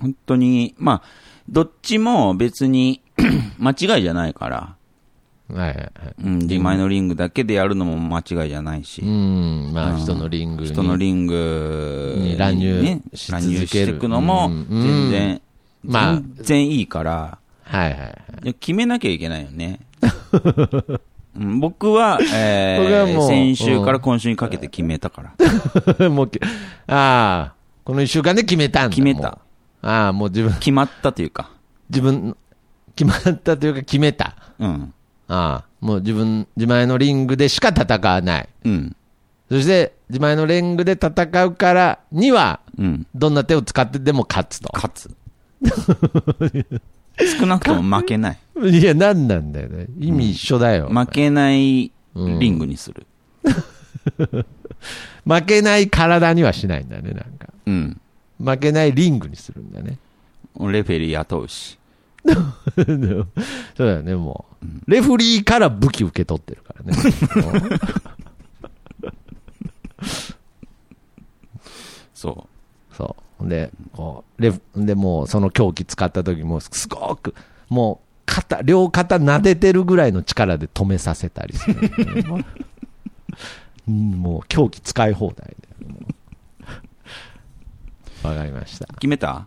[0.00, 1.02] 本当に、まあ、
[1.48, 3.02] どっちも別に
[3.58, 4.76] 間違いじゃないから、
[5.52, 5.92] はいはいはい。
[6.24, 10.68] うん、自前のリングだけでやるのも間違いじゃないし、うん、まあ、うん人のリングに。
[10.68, 15.42] 人のリングに乱入ねし続ける乱入していくのもうん全然、
[15.82, 18.06] まあ全然いいから、はいはいは
[18.44, 18.54] い。
[18.54, 19.80] 決めなきゃいけないよね。
[21.38, 25.34] うん僕は、 えー僕はもう先週から今週にかけて決めたか
[25.98, 26.08] ら。
[26.10, 26.40] もうき、
[26.86, 27.54] ああ、
[27.84, 28.88] この一週間で決めたんだ。
[28.90, 31.50] 決めたもうああ、もう自分、決まったというか。
[31.88, 32.36] 自分、
[32.94, 34.34] 決まったというか決めた。
[34.58, 34.92] うん。
[35.28, 38.48] ああ、もう自分、自前のリングでしか戦わない。
[38.64, 38.96] うん。
[39.50, 43.06] そして、自前のリングで戦うからには、うん。
[43.14, 44.70] どんな手を使ってでも勝つと。
[44.74, 45.10] 勝つ。
[47.38, 48.38] 少なくとも負けない。
[48.62, 49.86] いや、なんなんだよね。
[49.98, 50.88] 意味一緒だよ。
[50.88, 53.06] 負けないリングにする。
[55.24, 57.48] 負けない体にはしないんだよね、なんか。
[57.66, 58.00] うん。
[58.42, 59.98] 負けないリングにするんだね。
[60.58, 61.78] レフェリー雇うし。
[62.26, 63.26] そう
[63.78, 64.66] だよね、もう。
[64.90, 66.92] レフリーから武器受け取ってるからね。
[72.14, 72.46] そ
[73.00, 73.48] そう。
[73.48, 77.34] で、こう、レフ、で、もうその凶器使った時も、すごく、
[77.68, 81.80] もう、肩、両肩撫でてるぐらいの力で止めさせたりする、
[83.88, 85.56] う んもう凶器使い放題
[88.22, 88.86] わかりました。
[88.90, 88.94] う。
[88.94, 89.46] 決めた？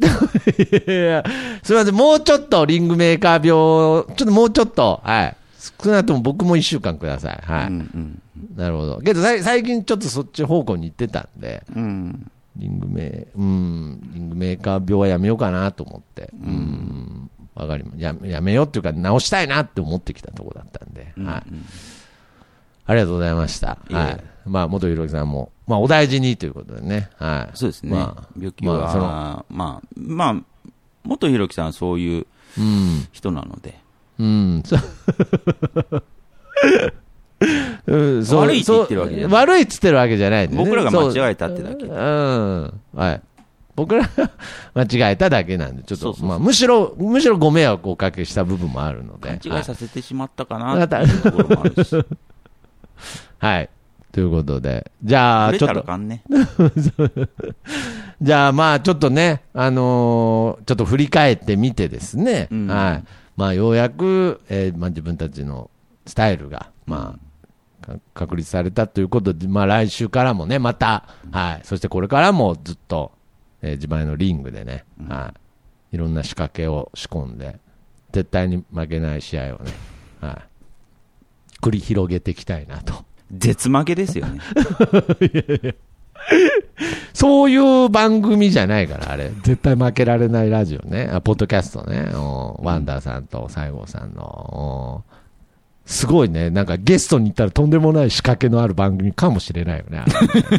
[0.00, 1.22] いや、
[1.62, 5.36] すみません、もうちょっとリングメーカー病、ちょっともうちょっと、はい。
[5.82, 7.40] 少なくとも僕も一週間ください。
[7.44, 7.66] はい。
[7.66, 8.22] うんうん。
[8.56, 9.00] なるほど。
[9.00, 12.30] けど最近ちょっとそっち方向に行ってたんで、うん。
[12.56, 21.42] リングメー、うん、リングメーカー病はやめようかなと思って、うん、わかりまややめようっていうか、直したいなって思ってきたところだったんで、はい。
[22.86, 23.78] ありがとうございました。
[23.88, 24.24] いえはい。
[24.46, 27.56] まあ、元ひろきさんも、まあ、お大事にということでね、はい。
[27.56, 27.92] そうですね。
[27.92, 29.04] まあ病気は、まあその
[29.48, 30.70] まあ、まあ、
[31.04, 32.26] 元ひろきさんはそういう
[32.58, 33.08] うん。
[33.12, 33.78] 人なので、
[34.18, 34.80] うん、そう。
[37.86, 42.80] うんそう悪いって言ってるわけじゃない悪いって言ってるわけじゃないね僕らが間違えたってだけうん。
[42.94, 43.20] はい。
[43.76, 44.30] 僕らが
[44.74, 49.38] 間違えただけなんで、ちょっと、そうそうそうまあ、むしろ、むしろご迷惑をおかけした部分もあるので。
[49.38, 52.06] 勘違いさせてしまったかはないっていうところもあるし、はい。
[53.38, 53.70] はい。
[54.12, 56.22] ということで、じゃあ、ちょっと、ね。
[58.22, 63.04] じゃあ、まあ、ちょっとね、あのーちょっと振り返ってみてですね、うんはい。
[63.36, 65.68] まあ、ようやく、えーまあ、自分たちの
[66.06, 67.23] スタイルが、まあ、か
[68.24, 71.60] 確立されたということで、まあ、来週からもね、また、はい。
[71.64, 73.12] そしてこれからもずっと、
[73.62, 75.32] えー自前のリングでね、は
[75.92, 75.96] い。
[75.96, 77.58] いろんな仕掛けを仕込んで、
[78.12, 79.72] 絶対に負けない試合をね、
[80.20, 80.36] はい。
[81.60, 83.04] 繰り広げていきたいなと。
[83.30, 84.40] 絶負けですよね。
[87.12, 89.30] そういう番組じゃないから、あれ。
[89.42, 91.08] 絶対負けられないラジオね。
[91.12, 92.10] あポッドキャストね。
[92.12, 95.04] うんワンダーさんと西郷さんの。
[95.86, 96.48] うんすごいね。
[96.48, 100.02] なんかゲストに行ったらとんでもない仕掛けのある番組かもしれないよね。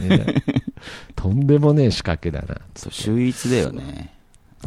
[0.07, 0.43] ね
[1.15, 2.61] とんでもねえ仕掛けだな。
[2.75, 4.11] そう、秀逸だよね。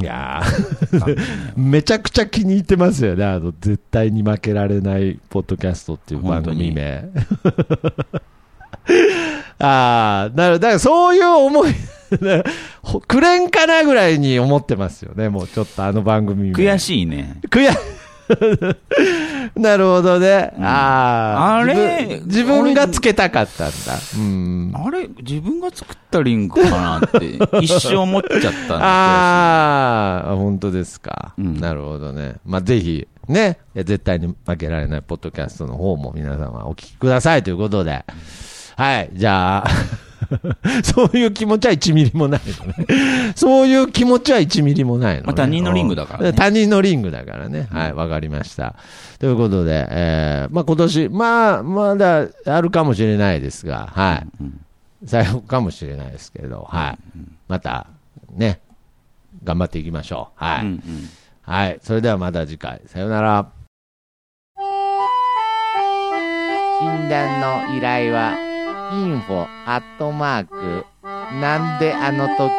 [0.00, 1.16] いやー
[1.56, 3.24] めちゃくちゃ気に入ってますよね。
[3.24, 7.08] あの、絶対に負けられないポッドキャストっていう番組名。
[9.58, 10.60] ああ、なる。
[10.60, 11.74] だからそういう思い、
[12.82, 15.28] ほ くれんかなぐらいに思ってますよね。
[15.28, 16.54] もうちょっとあの番組名。
[16.54, 16.78] 悔い。
[16.78, 17.38] しいね。
[17.48, 17.70] 悔
[19.56, 20.52] なるほどね。
[20.60, 21.56] ああ。
[21.58, 22.20] あれ？
[22.24, 23.74] 自分がつけたかったんだ。
[24.16, 24.72] うん。
[24.74, 25.08] あれ？
[25.22, 31.34] 自分が作ったリンクかなって、 一生思っちゃったんだああ、本当ですか。
[31.38, 32.34] うんなるほどね。
[32.44, 38.04] まあ、ぜひ、ね、絶対に負けられないポッドキャストの方も皆様お聞きくださいということで。
[38.76, 39.64] はい、じゃあ、
[40.84, 43.32] そういう気持ちは1ミリもないのね。
[43.34, 45.26] そういう気持ちは1ミリもないの、ね。
[45.26, 47.68] まあ他人のリングだからねうん他人のリングだからね。
[47.70, 48.74] はい、わかりました。
[49.18, 54.26] ということで、えー、まあ今年、まあ、まだあるかもしれないですが、はい。
[55.06, 56.98] 最後かもしれないですけれど、はい。
[57.48, 57.86] また、
[58.34, 58.60] ね、
[59.44, 60.44] 頑張っていきましょう。
[60.44, 60.60] はい。
[60.62, 60.82] うんうん
[61.48, 61.78] はい。
[61.82, 62.82] それではまた次回。
[62.84, 63.50] さようなら。
[66.80, 68.47] 診断の依頼は、
[68.90, 72.50] info アットマーク、なんであの時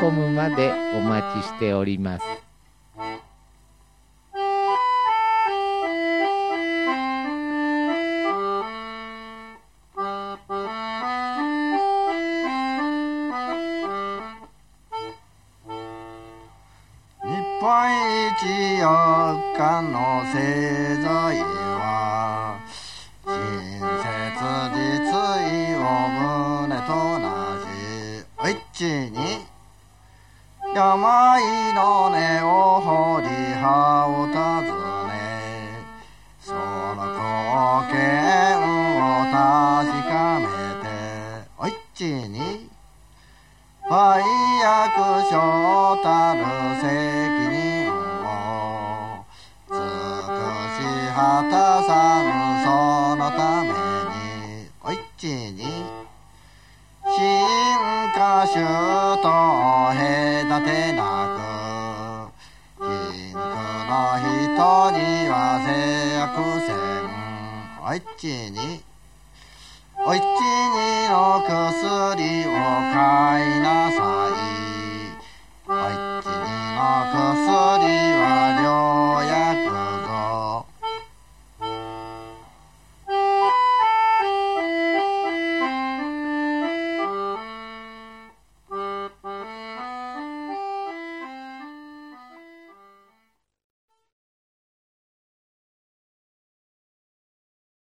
[0.00, 2.45] .com までお待ちしております。